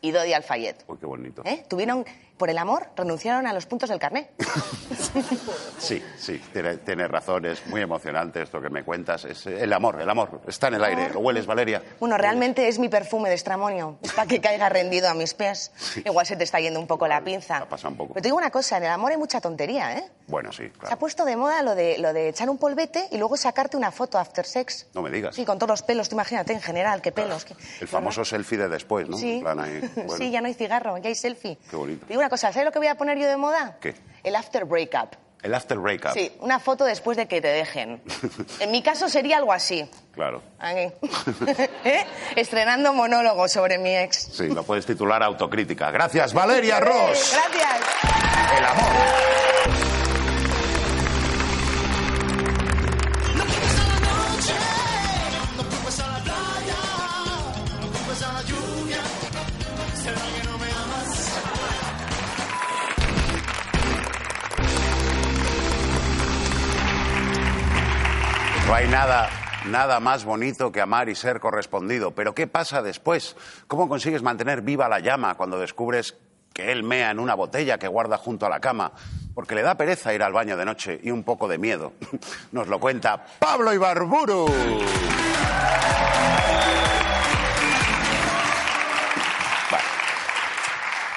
y 0.00 0.10
Dodi 0.12 0.32
Alfayet. 0.32 0.84
Uy, 0.86 0.98
qué 0.98 1.06
bonito. 1.06 1.42
¿Eh? 1.44 1.64
Tuvieron, 1.68 2.04
por 2.36 2.50
el 2.50 2.58
amor, 2.58 2.88
renunciaron 2.96 3.46
a 3.46 3.52
los 3.52 3.66
puntos 3.66 3.88
del 3.90 3.98
carné. 3.98 4.30
Sí, 5.78 6.02
sí, 6.18 6.40
tiene- 6.52 6.78
tienes 6.78 7.10
razón. 7.10 7.44
Es 7.44 7.66
muy 7.66 7.80
emocionante 7.82 8.40
esto 8.42 8.60
que 8.60 8.70
me 8.70 8.82
cuentas. 8.84 9.24
Es 9.24 9.46
el 9.46 9.72
amor, 9.72 10.00
el 10.00 10.08
amor. 10.08 10.40
Está 10.46 10.68
en 10.68 10.74
el 10.74 10.84
aire. 10.84 11.10
¿Lo 11.10 11.20
hueles, 11.20 11.46
Valeria? 11.46 11.82
Bueno, 12.00 12.16
realmente 12.16 12.68
es 12.68 12.78
mi 12.78 12.88
perfume 12.88 13.28
de 13.28 13.34
estramonio. 13.34 13.98
Es 14.02 14.12
para 14.12 14.26
que 14.26 14.40
caiga 14.40 14.68
rendido 14.68 15.08
a 15.10 15.14
mis 15.14 15.34
pies. 15.34 15.72
Igual 16.04 16.26
se 16.26 16.36
te 16.36 16.44
está 16.44 16.58
yendo 16.60 16.80
un 16.80 16.86
poco 16.86 17.06
la 17.06 17.22
pinza. 17.22 17.58
ha 17.58 17.68
pasado 17.68 17.90
un 17.90 17.96
poco. 17.98 18.14
Pero 18.14 18.22
te 18.22 18.28
digo 18.28 18.38
una 18.38 18.50
cosa, 18.50 18.78
en 18.78 18.84
el 18.84 18.90
amor 18.90 19.10
hay 19.12 19.18
mucha 19.18 19.40
tontería, 19.40 19.98
¿eh? 19.98 20.04
Bueno, 20.26 20.52
sí, 20.52 20.62
Se 20.64 20.68
ha 20.68 20.72
claro. 20.80 20.98
puesto 20.98 21.24
de 21.26 21.36
moda 21.36 21.60
lo 21.62 21.74
de, 21.74 21.98
lo 21.98 22.12
de 22.14 22.30
echar 22.30 22.48
un 22.48 22.56
polvete 22.56 23.08
y 23.10 23.18
luego 23.18 23.36
sacarte 23.36 23.76
una 23.76 23.90
foto 23.92 24.18
after 24.18 24.46
sex. 24.46 24.86
No 24.94 25.02
me 25.02 25.10
digas. 25.10 25.34
Sí, 25.34 25.44
con 25.44 25.58
todos 25.58 25.68
los 25.70 25.82
pelos, 25.82 26.08
tú 26.08 26.16
imagínate 26.16 26.54
en 26.54 26.62
general, 26.62 27.02
qué 27.02 27.12
pelos. 27.12 27.46
El 27.80 27.88
famoso 27.88 28.24
selfie 28.24 28.56
de 28.56 28.68
después, 28.68 29.06
¿no? 29.08 29.18
Sí. 29.18 29.34
En 29.34 29.40
plan 29.42 29.60
ahí, 29.60 29.80
bueno. 29.96 30.16
sí, 30.16 30.30
ya 30.30 30.40
no 30.40 30.46
hay 30.46 30.54
cigarro, 30.54 30.96
ya 30.98 31.08
hay 31.08 31.14
selfie. 31.14 31.58
Qué 31.70 31.76
bonito. 31.76 32.06
Digo 32.08 32.22
una 32.24 32.30
cosa, 32.30 32.50
¿sabes 32.52 32.64
lo 32.64 32.72
que 32.72 32.78
voy 32.78 32.88
a 32.88 32.94
poner 32.94 33.18
yo 33.18 33.26
de 33.28 33.36
moda? 33.36 33.76
¿Qué? 33.82 33.94
El 34.22 34.34
after 34.34 34.64
breakup. 34.64 35.14
El 35.42 35.52
after 35.54 35.76
breakup. 35.78 36.12
Sí, 36.14 36.32
una 36.40 36.58
foto 36.58 36.86
después 36.86 37.18
de 37.18 37.28
que 37.28 37.42
te 37.42 37.48
dejen. 37.48 38.02
En 38.60 38.70
mi 38.70 38.82
caso 38.82 39.10
sería 39.10 39.36
algo 39.36 39.52
así. 39.52 39.86
Claro. 40.12 40.40
¿Eh? 40.64 42.06
Estrenando 42.34 42.94
monólogo 42.94 43.46
sobre 43.46 43.76
mi 43.76 43.94
ex. 43.94 44.30
Sí, 44.32 44.48
lo 44.48 44.62
puedes 44.62 44.86
titular 44.86 45.22
autocrítica. 45.22 45.90
Gracias, 45.90 46.32
Valeria 46.32 46.80
Ross. 46.80 47.36
Gracias. 47.52 48.58
El 48.58 48.64
amor. 48.64 49.43
No 68.66 68.74
hay 68.74 68.88
nada, 68.88 69.28
nada 69.66 70.00
más 70.00 70.24
bonito 70.24 70.72
que 70.72 70.80
amar 70.80 71.10
y 71.10 71.14
ser 71.14 71.38
correspondido. 71.38 72.12
Pero 72.12 72.34
¿qué 72.34 72.46
pasa 72.46 72.80
después? 72.82 73.36
¿Cómo 73.66 73.88
consigues 73.88 74.22
mantener 74.22 74.62
viva 74.62 74.88
la 74.88 75.00
llama 75.00 75.34
cuando 75.34 75.58
descubres 75.58 76.16
que 76.52 76.72
él 76.72 76.82
mea 76.82 77.10
en 77.10 77.18
una 77.18 77.34
botella 77.34 77.76
que 77.78 77.88
guarda 77.88 78.16
junto 78.16 78.46
a 78.46 78.48
la 78.48 78.60
cama? 78.60 78.92
Porque 79.34 79.54
le 79.54 79.62
da 79.62 79.76
pereza 79.76 80.14
ir 80.14 80.22
al 80.22 80.32
baño 80.32 80.56
de 80.56 80.64
noche 80.64 80.98
y 81.02 81.10
un 81.10 81.24
poco 81.24 81.46
de 81.46 81.58
miedo. 81.58 81.92
Nos 82.52 82.66
lo 82.68 82.80
cuenta 82.80 83.22
Pablo 83.38 83.72
Ibarburu. 83.74 84.46
Vale. 89.70 89.84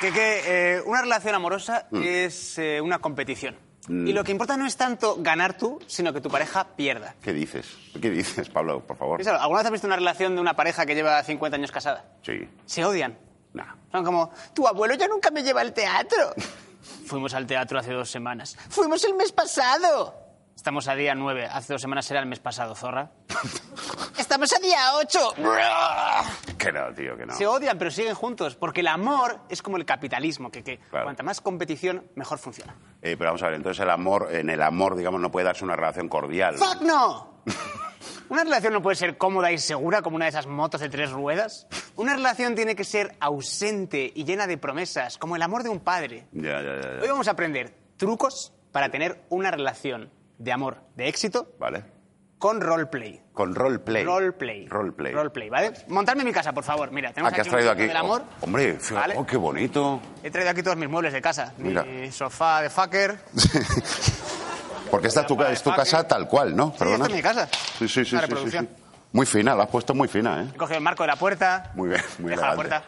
Que, 0.01 0.11
que, 0.11 0.41
eh, 0.75 0.81
una 0.85 1.01
relación 1.01 1.33
amorosa 1.33 1.87
es 1.93 2.57
eh, 2.57 2.81
una 2.81 2.99
competición. 2.99 3.66
Y 3.89 4.11
lo 4.11 4.23
que 4.23 4.31
importa 4.31 4.57
no 4.57 4.65
es 4.65 4.75
tanto 4.75 5.15
ganar 5.19 5.57
tú, 5.57 5.79
sino 5.87 6.11
que 6.11 6.19
tu 6.19 6.29
pareja 6.29 6.67
pierda. 6.75 7.15
¿Qué 7.21 7.31
dices? 7.31 7.67
¿Qué 8.01 8.09
dices, 8.09 8.49
Pablo, 8.49 8.85
por 8.85 8.97
favor? 8.97 9.17
Piénsalo, 9.17 9.39
¿Alguna 9.39 9.59
vez 9.59 9.65
has 9.67 9.71
visto 9.71 9.87
una 9.87 9.95
relación 9.95 10.35
de 10.35 10.41
una 10.41 10.55
pareja 10.55 10.85
que 10.85 10.93
lleva 10.93 11.23
50 11.23 11.55
años 11.55 11.71
casada? 11.71 12.05
Sí. 12.21 12.49
Se 12.65 12.83
odian. 12.83 13.17
Nah. 13.53 13.75
Son 13.91 14.03
como, 14.03 14.31
tu 14.53 14.67
abuelo 14.67 14.95
ya 14.95 15.07
nunca 15.07 15.31
me 15.31 15.41
lleva 15.41 15.61
al 15.61 15.73
teatro. 15.73 16.33
Fuimos 17.05 17.33
al 17.33 17.45
teatro 17.47 17.79
hace 17.79 17.93
dos 17.93 18.09
semanas. 18.09 18.57
Fuimos 18.69 19.03
el 19.05 19.13
mes 19.13 19.31
pasado. 19.31 20.15
Estamos 20.55 20.87
a 20.87 20.95
día 20.95 21.15
9. 21.15 21.45
Hace 21.45 21.73
dos 21.73 21.81
semanas 21.81 22.09
era 22.11 22.19
el 22.19 22.25
mes 22.25 22.39
pasado, 22.39 22.75
zorra. 22.75 23.11
Estamos 24.17 24.51
a 24.53 24.59
día 24.59 24.95
8. 24.95 25.33
Que 26.67 26.79
no, 26.79 26.93
tío, 26.93 27.17
que 27.17 27.25
no. 27.25 27.33
Se 27.33 27.45
odian, 27.47 27.77
pero 27.77 27.91
siguen 27.91 28.13
juntos. 28.15 28.55
Porque 28.55 28.81
el 28.81 28.87
amor 28.87 29.39
es 29.49 29.61
como 29.61 29.77
el 29.77 29.85
capitalismo, 29.85 30.51
que, 30.51 30.63
que 30.63 30.77
Claro. 30.89 31.05
cuanta 31.05 31.23
más 31.23 31.41
competición, 31.41 32.03
mejor 32.15 32.37
funciona. 32.39 32.75
Eh, 33.01 33.15
pero 33.17 33.29
vamos 33.29 33.43
a 33.43 33.47
ver, 33.47 33.55
entonces 33.55 33.81
el 33.83 33.89
amor, 33.89 34.29
en 34.31 34.49
el 34.49 34.61
amor, 34.61 34.95
digamos, 34.95 35.19
no 35.21 35.31
puede 35.31 35.45
darse 35.45 35.63
una 35.63 35.75
relación 35.75 36.09
cordial. 36.09 36.55
¡Fuck 36.57 36.81
no! 36.81 37.41
Una 38.29 38.43
relación 38.43 38.73
no 38.73 38.81
puede 38.81 38.97
ser 38.97 39.17
cómoda 39.17 39.53
y 39.53 39.57
segura 39.57 40.01
como 40.01 40.17
una 40.17 40.25
de 40.25 40.29
esas 40.29 40.47
motos 40.47 40.81
de 40.81 40.89
tres 40.89 41.11
ruedas. 41.11 41.65
Una 41.95 42.13
relación 42.13 42.55
tiene 42.55 42.75
que 42.75 42.83
ser 42.83 43.15
ausente 43.21 44.11
y 44.13 44.25
llena 44.25 44.47
de 44.47 44.57
promesas, 44.57 45.17
como 45.17 45.37
el 45.37 45.41
amor 45.41 45.63
de 45.63 45.69
un 45.69 45.79
padre. 45.79 46.27
Ya, 46.33 46.61
ya, 46.61 46.75
ya, 46.75 46.95
ya. 46.97 47.01
Hoy 47.01 47.07
vamos 47.07 47.29
a 47.29 47.31
aprender 47.31 47.73
trucos 47.95 48.53
para 48.73 48.89
tener 48.91 49.23
una 49.29 49.49
relación 49.49 50.11
de 50.37 50.51
amor 50.51 50.81
de 50.97 51.07
éxito 51.07 51.53
Vale. 51.57 51.85
Con 52.37 52.61
roleplay. 52.61 53.21
Con 53.33 53.55
roleplay. 53.55 54.03
Roleplay. 54.03 54.67
Roleplay. 54.67 55.13
Roleplay, 55.13 55.49
¿vale? 55.49 55.73
Montarme 55.87 56.21
en 56.21 56.27
mi 56.27 56.33
casa, 56.33 56.53
por 56.53 56.63
favor. 56.63 56.91
Mira, 56.91 57.11
tenemos 57.11 57.31
Ah, 57.31 57.35
¿qué 57.35 57.41
has 57.41 57.47
aquí 57.47 57.55
un 57.55 57.59
traído 57.61 57.71
sitio 57.71 57.83
aquí? 57.85 57.87
del 57.87 57.97
amor. 57.97 58.23
Oh, 58.41 58.45
hombre, 58.45 58.77
Vale. 58.91 59.15
oh, 59.17 59.25
qué 59.25 59.37
bonito. 59.37 59.99
He 60.23 60.29
traído 60.31 60.51
aquí 60.51 60.61
todos 60.63 60.77
mis 60.77 60.89
muebles 60.89 61.13
de 61.13 61.21
casa. 61.21 61.53
Mira. 61.57 61.83
Mi 61.83 62.11
sofá 62.11 62.61
de 62.61 62.69
fucker. 62.69 63.17
Porque 64.91 65.07
esta 65.07 65.21
es 65.21 65.27
tu, 65.27 65.41
es 65.43 65.61
casa 65.61 66.07
tal 66.07 66.27
cual, 66.27 66.55
¿no? 66.55 66.71
Sí, 66.71 66.79
Perdona. 66.79 66.95
esta 67.05 67.07
es 67.09 67.15
mi 67.15 67.21
casa. 67.21 67.49
Sí, 67.77 67.87
sí, 67.89 68.05
sí. 68.05 68.15
Una 68.15 68.27
sí, 68.27 68.51
sí. 68.51 68.69
Muy 69.11 69.25
fina, 69.25 69.55
la 69.55 69.63
has 69.63 69.69
puesto 69.69 69.93
muy 69.93 70.07
fina, 70.07 70.43
¿eh? 70.43 70.51
He 70.53 70.57
cogido 70.57 70.77
el 70.77 70.83
marco 70.83 71.03
de 71.03 71.07
la 71.07 71.15
puerta. 71.15 71.71
Muy 71.75 71.89
bien, 71.89 72.01
muy 72.19 72.31
Deja 72.31 72.49
la 72.49 72.55
puerta. 72.55 72.83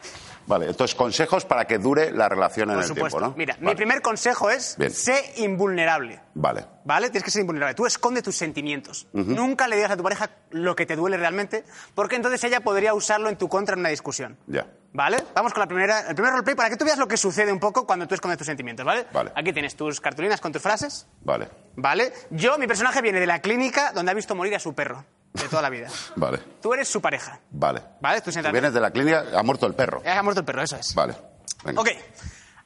Vale, 0.50 0.66
entonces 0.66 0.96
consejos 0.96 1.46
para 1.46 1.66
que 1.66 1.78
dure 1.78 2.12
la 2.12 2.28
relación 2.28 2.72
en 2.72 2.76
Por 2.78 2.84
el 2.84 2.88
supuesto. 2.90 3.18
tiempo, 3.20 3.32
¿no? 3.34 3.38
Mira, 3.38 3.56
mi 3.60 3.66
Vale. 3.68 3.76
primer 3.78 4.02
consejo 4.02 4.50
es 4.50 4.76
Bien. 4.80 4.92
sé 4.92 5.34
invulnerable. 5.38 6.20
Vale. 6.34 6.66
¿Vale? 6.86 7.10
Tienes 7.12 7.24
que 7.24 7.30
ser 7.30 7.42
invulnerable. 7.42 7.76
Tú 7.76 7.86
esconde 7.86 8.24
tus 8.24 8.36
sentimientos. 8.36 9.08
Nunca 9.14 9.68
le 9.68 9.76
digas 9.76 9.92
a 9.92 9.98
tu 9.98 10.02
pareja 10.02 10.32
lo 10.50 10.76
que 10.76 10.88
te 10.88 10.96
duele 10.96 11.18
realmente, 11.18 11.64
porque 11.94 12.16
entonces 12.16 12.44
ella 12.44 12.62
podría 12.62 12.96
usarlo 12.96 13.30
en 13.30 13.38
tu 13.38 13.48
contra 13.48 13.74
en 13.74 13.82
una 13.82 13.90
discusión. 13.90 14.40
Ya. 14.48 14.66
¿Vale? 14.92 15.24
Vamos 15.36 15.54
con 15.54 15.62
la 15.62 15.68
primera, 15.68 16.00
el 16.10 16.16
primer 16.16 16.32
roleplay 16.32 16.56
para 16.56 16.70
que 16.72 16.78
tú 16.78 16.84
veas 16.84 16.98
lo 16.98 17.08
que 17.08 17.16
sucede 17.16 17.52
un 17.54 17.60
poco 17.60 17.86
cuando 17.86 18.08
tú 18.08 18.16
escondes 18.16 18.40
tus 18.40 18.48
sentimientos, 18.48 18.84
¿vale? 18.84 19.06
Vale. 19.14 19.32
Aquí 19.36 19.54
tienes 19.54 19.76
tus 19.76 20.02
cartulinas 20.02 20.42
con 20.42 20.52
tus 20.52 20.64
frases, 20.64 21.06
Vale. 21.22 21.48
¿vale? 21.76 22.12
Yo, 22.32 22.58
mi 22.58 22.66
personaje 22.66 23.04
viene 23.04 23.20
de 23.20 23.28
la 23.28 23.40
clínica 23.40 23.92
donde 23.92 24.12
ha 24.12 24.16
visto 24.16 24.34
morir 24.34 24.56
a 24.56 24.60
su 24.60 24.74
perro. 24.74 25.06
De 25.34 25.48
toda 25.48 25.62
la 25.62 25.70
vida. 25.70 25.88
Vale, 26.16 26.40
Tú 26.62 26.74
eres 26.74 26.88
su 26.88 27.02
pareja, 27.02 27.40
vale. 27.52 27.82
¿vale? 28.02 28.22
Tú 28.22 28.32
siéntate. 28.32 28.52
vienes 28.54 28.74
de 28.74 28.80
la 28.82 28.92
clínica, 28.92 29.26
ha 29.36 29.44
muerto 29.44 29.66
el 29.66 29.74
perro. 29.76 30.02
Ya 30.04 30.20
ha 30.20 30.24
muerto 30.24 30.40
el 30.42 30.46
perro, 30.46 30.62
eso 30.64 30.76
es. 30.76 30.94
Vale, 30.96 31.16
venga. 31.64 31.82
Ok. 31.82 31.90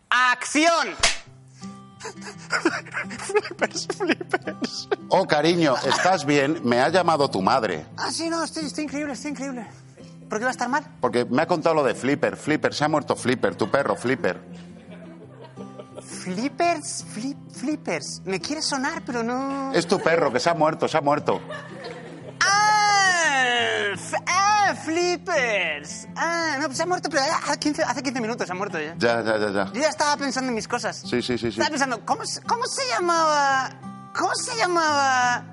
¡Acción! 0.10 0.88
flippers, 3.32 3.88
flippers. 3.98 4.90
Oh, 5.10 5.26
cariño, 5.26 5.76
¿estás 5.86 6.26
bien? 6.26 6.60
Me 6.64 6.82
ha 6.82 6.90
llamado 6.90 7.30
tu 7.30 7.42
madre. 7.42 7.86
Ah, 7.98 8.12
sí, 8.12 8.30
no, 8.30 8.44
estoy, 8.44 8.66
estoy 8.66 8.84
increíble, 8.86 9.14
estoy 9.14 9.32
increíble. 9.32 9.66
¿Por 10.30 10.40
qué 10.40 10.46
va 10.46 10.50
a 10.50 10.52
estar 10.52 10.68
mal? 10.70 10.84
Porque 11.00 11.26
me 11.26 11.42
ha 11.44 11.48
contado 11.48 11.76
lo 11.76 11.84
de 11.84 11.94
Flipper. 11.96 12.36
Flipper, 12.38 12.74
se 12.74 12.84
ha 12.84 12.88
muerto 12.90 13.16
Flipper, 13.16 13.56
tu 13.56 13.70
perro, 13.70 13.96
Flipper. 13.96 14.42
Flippers, 16.02 17.06
flip, 17.14 17.38
flippers. 17.52 18.22
Me 18.26 18.40
quiere 18.40 18.62
sonar, 18.62 19.04
pero 19.06 19.24
no. 19.24 19.72
Es 19.74 19.88
tu 19.88 20.00
perro, 20.00 20.32
que 20.32 20.40
se 20.40 20.50
ha 20.50 20.54
muerto, 20.54 20.88
se 20.88 20.98
ha 20.98 21.02
muerto. 21.02 21.42
¡Ah! 23.44 23.94
F- 23.94 24.18
¡Ah! 24.28 24.76
¡Flippers! 24.86 26.08
Ah, 26.16 26.58
no, 26.60 26.66
pues 26.66 26.78
se 26.78 26.84
ha 26.84 26.86
muerto, 26.86 27.10
pero 27.10 27.22
hace 27.24 27.60
15, 27.60 27.84
hace 27.84 28.02
15 28.04 28.22
minutos 28.22 28.48
se 28.48 28.54
ha 28.54 28.56
muerto 28.56 28.80
ya. 28.80 28.96
Ya, 28.98 29.22
ya, 29.22 29.38
ya, 29.38 29.52
ya. 29.52 29.66
Yo 29.74 29.82
ya 29.82 29.90
estaba 29.90 30.16
pensando 30.18 30.50
en 30.50 30.56
mis 30.56 30.68
cosas. 30.68 30.98
Sí, 31.02 31.22
sí, 31.22 31.38
sí, 31.38 31.38
sí. 31.38 31.48
Estaba 31.50 31.70
pensando, 31.70 32.06
¿cómo, 32.06 32.26
se- 32.26 32.42
¿cómo 32.42 32.66
se 32.66 32.82
llamaba? 32.90 33.70
¿Cómo 34.18 34.34
se 34.36 34.56
llamaba 34.58 35.46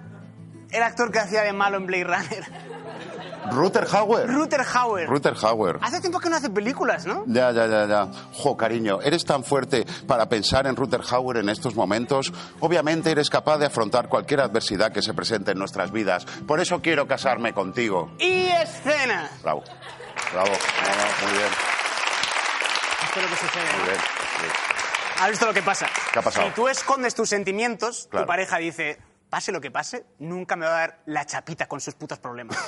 el 0.71 0.83
actor 0.83 1.11
que 1.11 1.19
hacía 1.19 1.43
de 1.43 1.53
malo 1.53 1.77
en 1.79 1.87
Blade 1.87 2.05
Runner? 2.05 2.70
Ruther 3.51 3.87
Hauer. 3.91 4.27
Ruther 4.29 4.61
Hauer. 4.75 5.09
Ruther 5.09 5.35
Hauer. 5.43 5.79
Hace 5.81 6.01
tiempo 6.01 6.21
que 6.21 6.29
no 6.31 6.37
hace 6.37 6.51
películas, 6.51 7.07
¿no? 7.07 7.25
Ya, 7.27 7.51
ya, 7.53 7.67
ya, 7.67 7.87
ya. 7.87 8.09
Jo, 8.33 8.57
cariño, 8.57 9.01
eres 9.03 9.25
tan 9.25 9.43
fuerte 9.45 9.87
para 10.07 10.29
pensar 10.29 10.67
en 10.67 10.77
Ruther 10.77 11.01
Hauer 11.11 11.39
en 11.39 11.49
estos 11.49 11.75
momentos. 11.75 12.33
Obviamente 12.61 13.11
eres 13.11 13.31
capaz 13.31 13.59
de 13.59 13.67
afrontar 13.67 14.09
cualquier 14.09 14.41
adversidad 14.41 14.93
que 14.93 15.03
se 15.03 15.15
presente 15.15 15.53
en 15.53 15.59
nuestras 15.59 15.91
vidas. 15.91 16.25
Por 16.47 16.61
eso 16.61 16.81
quiero 16.81 17.07
casarme 17.09 17.53
contigo. 17.53 18.11
Y 18.19 18.47
escena. 18.49 19.31
Bravo. 19.43 19.65
Bravo. 20.33 20.51
No, 20.51 20.53
no, 20.53 21.29
muy 21.29 21.39
bien. 21.39 21.51
Esto 23.05 23.21
es 23.21 23.23
lo 23.23 23.31
que 23.31 23.37
sucede. 23.37 23.65
Muy 23.79 23.89
bien. 23.89 24.01
¿Has 25.21 25.31
visto 25.31 25.47
lo 25.47 25.53
que 25.53 25.63
pasa? 25.63 25.87
¿Qué 26.13 26.19
ha 26.19 26.23
pasado? 26.23 26.47
Si 26.47 26.53
tú 26.55 26.69
escondes 26.69 27.15
tus 27.15 27.29
sentimientos, 27.29 28.07
Claro. 28.11 28.25
tu 28.25 28.29
pareja 28.29 28.57
dice, 28.59 28.99
pase 29.31 29.53
lo 29.53 29.61
que 29.61 29.71
pase, 29.71 30.05
nunca 30.19 30.57
me 30.57 30.67
va 30.67 30.73
a 30.73 30.81
dar 30.81 31.01
la 31.07 31.25
chapita 31.25 31.67
con 31.67 31.81
sus 31.81 31.95
putos 31.95 32.19
problemas. 32.19 32.59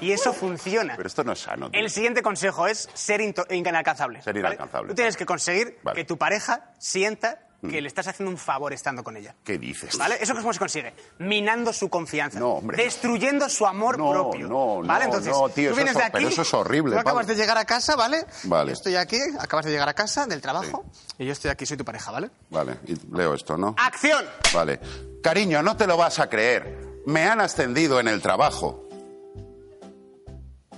y 0.00 0.12
eso 0.12 0.32
funciona. 0.32 0.94
Pero 0.96 1.06
esto 1.08 1.24
no 1.24 1.32
es 1.32 1.40
sano. 1.40 1.70
tío. 1.70 1.80
El 1.80 1.90
siguiente 1.90 2.22
consejo 2.22 2.66
es 2.68 2.88
ser 2.92 3.20
inalcanzable. 3.20 4.22
Ser 4.22 4.34
¿vale? 4.34 4.40
inalcanzable. 4.40 4.88
Tú 4.90 4.94
tienes 4.94 5.16
que 5.16 5.26
conseguir 5.26 5.78
Vale. 5.82 5.96
Que 5.96 6.04
tu 6.04 6.18
pareja 6.18 6.72
sienta 6.78 7.40
que 7.68 7.80
le 7.80 7.86
estás 7.86 8.08
haciendo 8.08 8.30
un 8.30 8.38
favor 8.38 8.72
estando 8.72 9.04
con 9.04 9.16
ella. 9.16 9.34
¿Qué 9.44 9.56
dices? 9.56 9.96
¿Vale? 9.96 10.16
¿Eso 10.20 10.34
cómo 10.34 10.52
se 10.52 10.58
consigue? 10.58 10.92
Minando 11.20 11.72
su 11.72 11.88
confianza. 11.88 12.40
No, 12.40 12.54
hombre. 12.54 12.76
Destruyendo 12.82 13.48
su 13.48 13.64
amor 13.66 13.96
No, 13.98 14.10
propio. 14.10 14.48
no, 14.48 14.82
¿Vale? 14.82 15.04
no, 15.04 15.10
Entonces, 15.10 15.32
no, 15.32 15.48
tío, 15.48 15.70
tú 15.70 15.76
vienes 15.76 15.92
es 15.92 15.98
de 15.98 16.04
aquí. 16.04 16.12
pero 16.14 16.28
eso 16.28 16.42
es 16.42 16.54
horrible, 16.54 16.94
Tú 16.94 16.98
acabas 17.00 17.22
Pablo. 17.22 17.34
de 17.36 17.40
llegar 17.40 17.58
a 17.58 17.64
casa, 17.64 17.94
¿vale? 17.94 18.26
Vale. 18.44 18.70
Yo 18.70 18.72
estoy 18.72 18.96
aquí, 18.96 19.18
acabas 19.38 19.64
de 19.66 19.70
llegar 19.70 19.88
a 19.88 19.94
casa 19.94 20.26
del 20.26 20.40
trabajo 20.40 20.84
y 21.18 21.24
yo 21.26 21.32
estoy 21.32 21.50
aquí, 21.52 21.64
soy 21.64 21.76
tu 21.76 21.84
pareja, 21.84 22.10
¿vale? 22.10 22.30
Vale, 22.50 22.78
y 22.86 22.94
leo 23.16 23.34
esto, 23.34 23.56
¿no? 23.56 23.74
¡Acción! 23.78 24.24
Vale. 24.52 24.80
Cariño, 25.22 25.62
no 25.62 25.76
te 25.76 25.86
lo 25.86 25.96
vas 25.96 26.18
a 26.18 26.28
creer. 26.28 27.00
Me 27.06 27.24
han 27.26 27.40
ascendido 27.40 28.00
en 28.00 28.08
el 28.08 28.20
trabajo. 28.20 28.88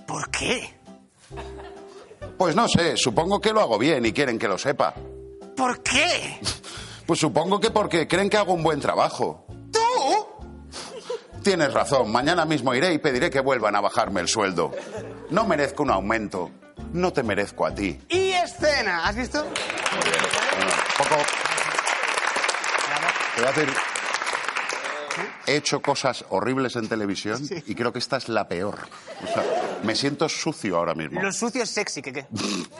¿Por 0.07 0.31
qué? 0.31 0.75
Pues 2.37 2.55
no 2.55 2.69
sé, 2.69 2.97
supongo 2.97 3.41
que 3.41 3.53
lo 3.53 3.61
hago 3.61 3.79
bien 3.79 4.05
y 4.05 4.13
quieren 4.13 4.39
que 4.39 4.49
lo 4.49 4.59
sepa. 4.59 4.95
¿Por 5.57 5.83
qué? 5.83 6.41
Pues 7.07 7.21
supongo 7.21 7.61
que 7.61 7.71
porque 7.71 8.09
creen 8.09 8.31
que 8.31 8.37
hago 8.37 8.55
un 8.55 8.63
buen 8.63 8.81
trabajo. 8.81 9.47
¿Tú? 9.73 9.81
Tienes 11.43 11.73
razón, 11.73 12.11
mañana 12.11 12.47
mismo 12.47 12.75
iré 12.75 12.95
y 12.95 12.99
pediré 12.99 13.31
que 13.31 13.41
vuelvan 13.41 13.77
a 13.77 13.81
bajarme 13.81 14.21
el 14.21 14.29
sueldo. 14.29 14.73
No 15.31 15.45
merezco 15.45 15.83
un 15.83 15.91
aumento, 15.91 16.51
no 16.93 17.13
te 17.13 17.23
merezco 17.23 17.67
a 17.67 17.75
ti. 17.75 18.01
Y 18.09 18.31
escena. 18.31 19.07
¿Has 19.07 19.17
visto? 19.17 19.43
Bueno, 19.43 20.73
poco... 20.97 21.17
Te 23.35 23.41
voy 23.43 23.51
a 23.51 23.53
decir, 23.53 23.75
he 25.47 25.57
hecho 25.57 25.81
cosas 25.83 26.25
horribles 26.31 26.77
en 26.77 26.89
televisión 26.89 27.41
y 27.67 27.75
creo 27.75 27.93
que 27.93 27.99
esta 27.99 28.17
es 28.17 28.29
la 28.29 28.49
peor. 28.49 28.79
O 29.23 29.27
sea, 29.27 29.43
me 29.83 29.95
siento 29.95 30.29
sucio 30.29 30.77
ahora 30.77 30.95
mismo. 30.95 31.21
Lo 31.21 31.33
sucio 31.33 31.63
es 31.63 31.71
sexy, 31.71 32.03
que 32.03 32.13
qué. 32.13 32.27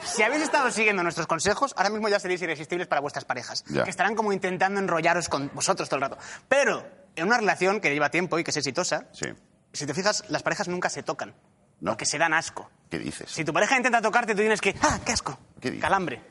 Si 0.05 0.23
habéis 0.23 0.43
estado 0.43 0.71
siguiendo 0.71 1.03
nuestros 1.03 1.27
consejos, 1.27 1.75
ahora 1.77 1.91
mismo 1.91 2.09
ya 2.09 2.19
seréis 2.21 2.41
irresistibles 2.43 2.87
para 2.87 3.01
vuestras 3.01 3.25
parejas. 3.25 3.65
Ya. 3.69 3.85
Que 3.85 3.91
estarán 3.91 4.15
como 4.15 4.33
intentando 4.33 4.81
enrollaros 4.81 5.29
con 5.29 5.51
vosotros 5.55 5.89
todo 5.89 5.97
el 5.97 6.03
rato. 6.03 6.19
Pero 6.49 6.85
en 7.17 7.27
una 7.27 7.39
relación 7.39 7.81
que 7.81 7.93
lleva 7.93 8.11
tiempo 8.11 8.39
y 8.39 8.45
que 8.45 8.51
es 8.51 8.57
exitosa, 8.57 9.07
Sí. 9.13 9.27
si 9.73 9.87
te 9.87 9.95
fijas, 9.95 10.25
las 10.29 10.43
parejas 10.43 10.69
nunca 10.69 10.89
se 10.91 11.03
tocan. 11.03 11.35
No. 11.81 11.91
Porque 11.93 12.07
se 12.07 12.19
dan 12.19 12.33
asco. 12.33 12.71
¿Qué 12.91 12.99
dices? 12.99 13.31
Si 13.31 13.45
tu 13.45 13.53
pareja 13.53 13.77
intenta 13.77 14.01
tocarte, 14.01 14.33
tú 14.35 14.41
tienes 14.41 14.61
que. 14.61 14.75
¡Ah, 14.81 15.01
qué 15.05 15.13
asco! 15.13 15.39
¿Qué? 15.61 15.79
Calambre. 15.79 16.23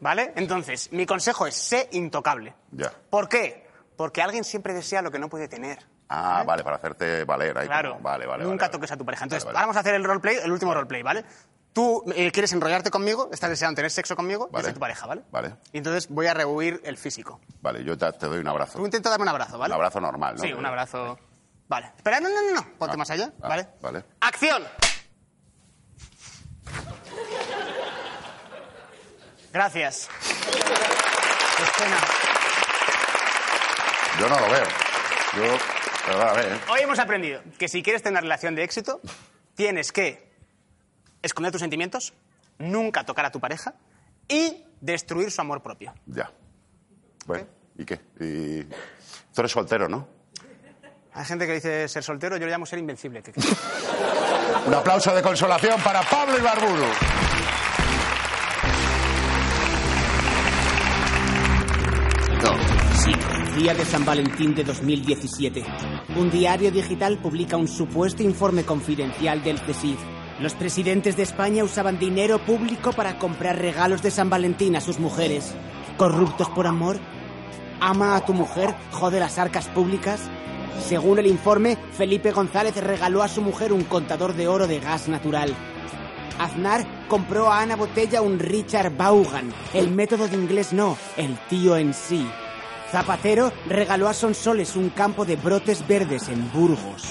¿Vale? 0.00 0.32
Entonces, 0.36 0.90
mi 0.92 1.04
consejo 1.06 1.46
es: 1.46 1.54
sé 1.54 1.88
intocable. 1.92 2.54
Ya. 2.70 2.92
¿Por 3.10 3.28
qué? 3.28 3.61
Porque 4.02 4.20
alguien 4.20 4.42
siempre 4.42 4.74
desea 4.74 5.00
lo 5.00 5.12
que 5.12 5.20
no 5.20 5.28
puede 5.28 5.46
tener. 5.46 5.78
Ah, 6.08 6.42
vale, 6.44 6.64
para 6.64 6.74
hacerte 6.74 7.22
valer 7.22 7.56
ahí. 7.56 7.68
Claro. 7.68 7.92
como- 7.92 8.02
Vale, 8.02 8.26
vale. 8.26 8.42
Nunca 8.42 8.64
vale, 8.64 8.72
toques 8.72 8.90
vale. 8.90 8.94
a 8.94 8.98
tu 8.98 9.04
pareja. 9.04 9.22
Entonces, 9.26 9.44
Vale, 9.44 9.54
vale. 9.54 9.62
vamos 9.62 9.76
a 9.76 9.78
hacer 9.80 9.94
el 9.94 10.02
roleplay, 10.02 10.38
el 10.42 10.50
último 10.50 10.74
roleplay, 10.74 11.04
¿vale? 11.04 11.24
Tú 11.72 12.02
eh, 12.16 12.32
quieres 12.32 12.52
enrollarte 12.52 12.90
conmigo, 12.90 13.28
estás 13.32 13.48
deseando 13.48 13.76
tener 13.76 13.92
sexo 13.92 14.16
conmigo, 14.16 14.48
Vale. 14.50 14.64
soy 14.64 14.74
tu 14.74 14.80
pareja, 14.80 15.06
¿vale? 15.06 15.22
Vale. 15.30 15.54
Y 15.72 15.78
entonces 15.78 16.08
voy 16.08 16.26
a 16.26 16.34
rehuir 16.34 16.80
el 16.84 16.96
físico. 16.98 17.40
Vale, 17.60 17.84
yo 17.84 17.96
te, 17.96 18.12
te 18.14 18.26
doy 18.26 18.40
un 18.40 18.48
abrazo. 18.48 18.76
Tú 18.80 18.84
intenta 18.84 19.08
darme 19.08 19.22
un 19.22 19.28
abrazo, 19.28 19.56
¿vale? 19.56 19.72
Un 19.72 19.76
abrazo 19.76 20.00
normal, 20.00 20.34
¿no? 20.34 20.42
Sí, 20.42 20.52
un 20.52 20.66
abrazo. 20.66 21.16
Vale. 21.68 21.92
Espera, 21.96 22.18
no, 22.18 22.28
no, 22.28 22.42
no, 22.42 22.54
no. 22.60 22.66
Ponte 22.76 22.94
Ah, 22.94 22.98
más 22.98 23.10
allá, 23.10 23.30
ah, 23.40 23.48
¿vale? 23.48 23.68
Vale. 23.80 24.04
¡Acción! 24.20 24.64
Gracias. 29.52 30.08
Escena. 31.62 32.31
Yo 34.20 34.28
no 34.28 34.38
lo 34.38 34.50
veo. 34.50 34.64
Yo, 35.36 35.44
¿eh? 35.44 36.60
Hoy 36.70 36.80
hemos 36.80 36.98
aprendido 36.98 37.40
que 37.58 37.68
si 37.68 37.82
quieres 37.82 38.02
tener 38.02 38.14
una 38.14 38.20
relación 38.20 38.54
de 38.54 38.64
éxito, 38.64 39.00
tienes 39.54 39.92
que 39.92 40.30
esconder 41.22 41.52
tus 41.52 41.60
sentimientos, 41.60 42.12
nunca 42.58 43.04
tocar 43.04 43.24
a 43.24 43.30
tu 43.30 43.40
pareja 43.40 43.74
y 44.28 44.64
destruir 44.80 45.30
su 45.30 45.40
amor 45.40 45.62
propio. 45.62 45.94
Ya. 46.06 46.30
Bueno, 47.26 47.46
¿y 47.78 47.84
qué? 47.84 48.00
Y... 48.20 48.64
Tú 49.34 49.40
eres 49.40 49.52
soltero, 49.52 49.88
¿no? 49.88 50.06
Hay 51.14 51.24
gente 51.24 51.46
que 51.46 51.54
dice 51.54 51.88
ser 51.88 52.02
soltero, 52.02 52.36
yo 52.36 52.46
lo 52.46 52.52
llamo 52.52 52.66
ser 52.66 52.78
invencible. 52.78 53.22
Un 54.66 54.74
aplauso 54.74 55.14
de 55.14 55.22
consolación 55.22 55.80
para 55.80 56.02
Pablo 56.02 56.38
Ibarburu. 56.38 56.86
Día 63.56 63.74
de 63.74 63.84
San 63.84 64.04
Valentín 64.06 64.54
de 64.54 64.64
2017. 64.64 65.62
Un 66.16 66.30
diario 66.30 66.70
digital 66.70 67.18
publica 67.18 67.58
un 67.58 67.68
supuesto 67.68 68.22
informe 68.22 68.64
confidencial 68.64 69.42
del 69.42 69.60
CSIC. 69.60 69.98
Los 70.40 70.54
presidentes 70.54 71.16
de 71.16 71.24
España 71.24 71.62
usaban 71.62 71.98
dinero 71.98 72.38
público 72.38 72.92
para 72.92 73.18
comprar 73.18 73.58
regalos 73.58 74.02
de 74.02 74.10
San 74.10 74.30
Valentín 74.30 74.74
a 74.74 74.80
sus 74.80 74.98
mujeres. 74.98 75.54
¿Corruptos 75.98 76.48
por 76.48 76.66
amor? 76.66 76.98
¿Ama 77.80 78.16
a 78.16 78.24
tu 78.24 78.32
mujer? 78.32 78.74
¿Jode 78.90 79.20
las 79.20 79.38
arcas 79.38 79.68
públicas? 79.68 80.30
Según 80.80 81.18
el 81.18 81.26
informe, 81.26 81.76
Felipe 81.92 82.32
González 82.32 82.74
regaló 82.76 83.22
a 83.22 83.28
su 83.28 83.42
mujer 83.42 83.74
un 83.74 83.84
contador 83.84 84.34
de 84.34 84.48
oro 84.48 84.66
de 84.66 84.80
gas 84.80 85.08
natural. 85.08 85.54
Aznar 86.38 87.06
compró 87.06 87.52
a 87.52 87.60
Ana 87.60 87.76
Botella 87.76 88.22
un 88.22 88.38
Richard 88.38 88.96
Vaughan. 88.96 89.52
El 89.74 89.90
método 89.90 90.26
de 90.26 90.36
inglés 90.36 90.72
no, 90.72 90.96
el 91.18 91.38
tío 91.50 91.76
en 91.76 91.92
sí. 91.92 92.26
Zapatero 92.92 93.50
regaló 93.66 94.06
a 94.06 94.12
Sonsoles 94.12 94.76
un 94.76 94.90
campo 94.90 95.24
de 95.24 95.36
brotes 95.36 95.88
verdes 95.88 96.28
en 96.28 96.52
Burgos. 96.52 97.04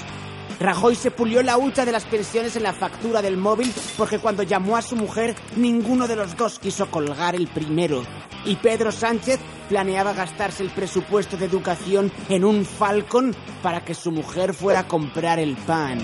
Rajoy 0.60 0.94
se 0.94 1.10
pulió 1.10 1.42
la 1.42 1.58
hucha 1.58 1.86
de 1.86 1.92
las 1.92 2.06
pensiones 2.06 2.56
en 2.56 2.62
la 2.62 2.74
factura 2.74 3.24
del 3.24 3.36
móvil 3.36 3.74
porque 3.98 4.20
cuando 4.20 4.44
llamó 4.44 4.78
a 4.78 4.84
su 4.84 4.96
mujer 4.96 5.34
ninguno 5.56 6.08
de 6.08 6.16
los 6.16 6.38
dos 6.38 6.60
quiso 6.60 6.92
colgar 6.92 7.34
el 7.34 7.48
primero. 7.48 8.04
Y 8.46 8.58
Pedro 8.58 8.92
Sánchez 8.92 9.40
planeaba 9.70 10.14
gastarse 10.14 10.62
el 10.62 10.70
presupuesto 10.70 11.36
de 11.36 11.48
educación 11.48 12.12
en 12.30 12.46
un 12.46 12.64
Falcon 12.64 13.36
para 13.64 13.84
que 13.84 13.96
su 13.96 14.12
mujer 14.12 14.54
fuera 14.54 14.82
a 14.82 14.88
comprar 14.88 15.40
el 15.40 15.58
pan. 15.58 15.98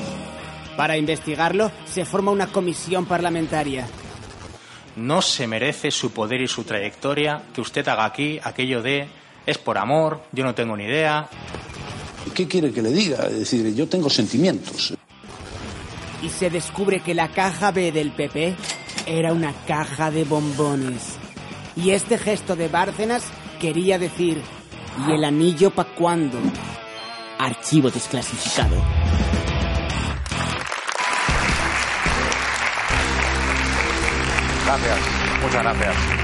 Para 0.75 0.97
investigarlo 0.97 1.71
se 1.85 2.03
forma 2.03 2.31
una 2.31 2.47
comisión 2.47 3.05
parlamentaria. 3.05 3.87
No 4.95 5.21
se 5.21 5.45
merece 5.45 5.91
su 5.91 6.09
poder 6.09 6.41
y 6.41 6.47
su 6.47 6.63
trayectoria 6.63 7.43
que 7.53 7.61
usted 7.61 7.87
haga 7.87 8.05
aquí 8.05 8.39
aquello 8.43 8.81
de 8.81 9.07
es 9.47 9.57
por 9.57 9.77
amor, 9.77 10.21
yo 10.33 10.43
no 10.43 10.53
tengo 10.53 10.75
ni 10.75 10.83
idea. 10.83 11.27
¿Qué 12.35 12.47
quiere 12.47 12.71
que 12.71 12.81
le 12.81 12.91
diga? 12.91 13.25
Es 13.27 13.39
decir, 13.39 13.73
yo 13.73 13.87
tengo 13.87 14.09
sentimientos. 14.09 14.93
Y 16.21 16.29
se 16.29 16.49
descubre 16.49 16.99
que 16.99 17.15
la 17.15 17.29
caja 17.29 17.71
B 17.71 17.93
del 17.93 18.11
PP 18.11 18.55
era 19.07 19.31
una 19.31 19.53
caja 19.65 20.11
de 20.11 20.25
bombones. 20.25 21.15
Y 21.77 21.91
este 21.91 22.17
gesto 22.17 22.57
de 22.57 22.67
Bárcenas 22.67 23.23
quería 23.61 23.97
decir, 23.97 24.41
¿y 25.07 25.11
el 25.13 25.23
anillo 25.23 25.71
pa' 25.71 25.85
cuándo? 25.95 26.37
Archivo 27.39 27.89
desclasificado. 27.89 28.75
Gracias, 34.65 34.99
muchas 35.41 35.63
gracias. 35.63 36.16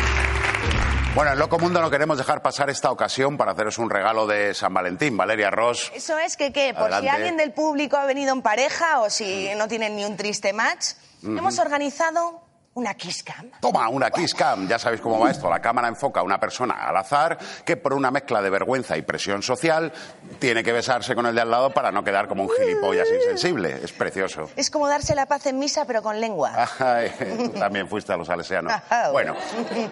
Bueno, 1.15 1.32
en 1.32 1.38
Loco 1.38 1.60
Mundo 1.60 1.80
no 1.80 1.91
queremos 1.91 2.17
dejar 2.17 2.41
pasar 2.41 2.71
esta 2.71 2.89
ocasión 2.89 3.38
para 3.38 3.52
haceros 3.52 3.78
un 3.78 3.89
regalo 3.91 4.26
de 4.26 4.56
San 4.56 4.73
Valentín. 4.73 5.15
Valeria 5.15 5.52
Ross. 5.52 5.91
Eso 5.93 6.17
es 6.17 6.36
que, 6.36 6.52
¿qué? 6.52 6.73
Por 6.73 6.84
Adelante. 6.91 7.08
si 7.08 7.15
alguien 7.15 7.38
del 7.38 7.52
público 7.52 7.97
ha 7.97 8.06
venido 8.06 8.34
en 8.34 8.41
pareja 8.41 8.99
o 8.99 9.12
si 9.12 9.47
no 9.56 9.67
tienen 9.67 9.95
ni 9.95 10.06
un 10.06 10.17
triste 10.17 10.54
match, 10.54 10.93
hemos 11.21 11.60
organizado 11.60 12.41
una 12.76 12.94
kiss 12.96 13.22
cam. 13.24 13.52
Toma, 13.62 13.88
una 13.90 14.10
kiss 14.10 14.34
cam. 14.34 14.68
Ya 14.68 14.80
sabéis 14.80 15.00
cómo 15.02 15.20
va 15.20 15.30
esto. 15.30 15.50
La 15.50 15.60
cámara 15.62 15.88
enfoca 15.88 16.22
a 16.22 16.24
una 16.24 16.40
persona 16.40 16.74
al 16.88 16.98
azar 16.98 17.38
que 17.66 17.78
por 17.78 17.94
una 17.94 18.10
mezcla 18.12 18.42
de 18.42 18.50
vergüenza 18.50 18.98
y 18.98 19.02
presión 19.04 19.44
social 19.44 19.92
tiene 20.40 20.64
que 20.64 20.72
besarse 20.74 21.14
con 21.16 21.26
el 21.28 21.36
de 21.36 21.42
al 21.42 21.52
lado 21.52 21.70
para 21.72 21.92
no 21.92 22.04
quedar 22.04 22.28
como 22.28 22.44
un 22.44 22.50
gilipollas 22.50 23.08
insensible. 23.12 23.80
Es 23.84 23.92
precioso. 23.92 24.50
Es 24.56 24.72
como 24.72 24.88
darse 24.88 25.14
la 25.16 25.26
paz 25.28 25.46
en 25.46 25.60
misa, 25.60 25.86
pero 25.86 26.02
con 26.02 26.20
lengua. 26.20 26.68
Ay, 26.80 27.12
tú 27.20 27.50
también 27.60 27.88
fuiste 27.88 28.12
a 28.14 28.18
los 28.18 28.28
salesianos. 28.28 28.74
Bueno, 29.12 29.36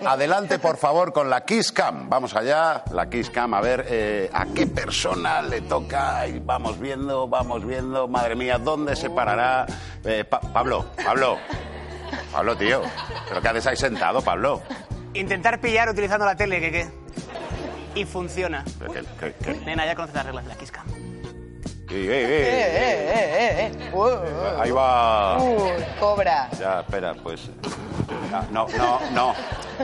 adelante 0.06 0.58
por 0.60 0.78
favor 0.78 1.14
con 1.14 1.30
la 1.30 1.44
Kiss 1.46 1.72
Cam. 1.72 2.10
Vamos 2.10 2.36
allá, 2.36 2.84
la 2.92 3.10
Kiss 3.10 3.30
Cam, 3.30 3.54
a 3.54 3.62
ver 3.62 3.86
eh, 3.90 4.30
a 4.34 4.46
qué 4.48 4.66
persona 4.68 5.42
le 5.42 5.62
toca. 5.62 6.26
Y 6.28 6.40
vamos 6.40 6.80
viendo, 6.80 7.28
vamos 7.28 7.66
viendo. 7.66 8.08
Madre 8.08 8.36
mía, 8.36 8.58
¿dónde 8.58 8.96
se 8.96 9.10
parará? 9.10 9.66
Eh, 10.04 10.24
Pa- 10.24 10.40
Pablo, 10.40 10.86
Pablo. 11.04 11.38
Pablo, 12.32 12.56
tío. 12.58 12.82
¿Pero 13.30 13.42
qué 13.42 13.48
haces 13.50 13.68
ahí 13.68 13.76
sentado, 13.78 14.22
Pablo? 14.22 14.62
Intentar 15.14 15.60
pillar 15.60 15.90
utilizando 15.90 16.26
la 16.26 16.36
tele, 16.36 16.60
que 16.60 16.72
qué. 16.72 16.90
Y 17.96 18.06
funciona. 18.06 18.64
Que- 19.44 19.54
Nena, 19.66 19.86
ya 19.86 19.96
conoces 19.96 20.16
las 20.16 20.26
reglas 20.26 20.46
de 20.46 20.50
la 20.50 20.56
Kiss 20.58 20.72
Cam. 20.72 20.86
Eh, 21.94 22.06
eh, 22.06 23.12
eh. 23.12 23.12
eh, 23.14 23.72
eh. 23.74 23.90
Uh, 23.94 24.62
Ahí 24.62 24.72
va. 24.72 25.38
uh, 25.40 25.70
cobra. 26.00 26.50
Ya, 26.60 26.80
espera, 26.80 27.14
pues. 27.22 27.42
No, 28.50 28.68
no, 28.78 29.00
no. 29.12 29.34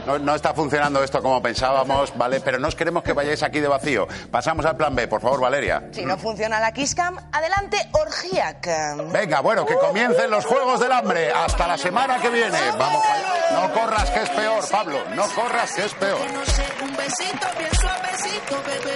No, 0.06 0.20
no 0.20 0.36
está 0.36 0.54
funcionando 0.54 1.04
esto 1.04 1.22
como 1.22 1.42
pensábamos, 1.42 2.16
¿vale? 2.16 2.40
Pero 2.40 2.60
no 2.60 2.68
os 2.68 2.76
queremos 2.76 3.04
que 3.04 3.14
vayáis 3.14 3.42
aquí 3.44 3.60
de 3.60 3.68
vacío. 3.68 4.08
Pasamos 4.32 4.66
al 4.66 4.78
plan 4.78 4.96
B, 4.96 5.08
por 5.08 5.20
favor, 5.22 5.42
Valeria. 5.42 5.90
Si 5.92 6.06
no 6.06 6.18
funciona 6.18 6.60
la 6.60 6.72
kiss 6.72 6.94
cam, 6.96 7.18
adelante 7.32 7.78
orgía 7.94 8.60
cam. 8.62 9.12
Venga, 9.12 9.42
bueno, 9.42 9.66
que 9.66 9.76
comiencen 9.76 10.30
los 10.30 10.46
Juegos 10.46 10.80
del 10.80 10.92
Hambre. 10.92 11.32
Hasta 11.32 11.68
la 11.68 11.78
semana 11.78 12.20
que 12.22 12.30
viene. 12.30 12.60
Vamos. 12.78 13.04
No 13.52 13.74
corras, 13.74 14.10
que 14.12 14.22
es 14.22 14.30
peor, 14.30 14.64
Pablo. 14.70 15.00
No 15.16 15.24
corras, 15.30 15.74
que 15.74 15.86
es 15.86 15.94
peor. 15.96 16.20
Un 16.84 16.96
besito 16.96 17.48
bien 17.58 17.72
suavecito, 17.74 18.64
bebé. 18.66 18.96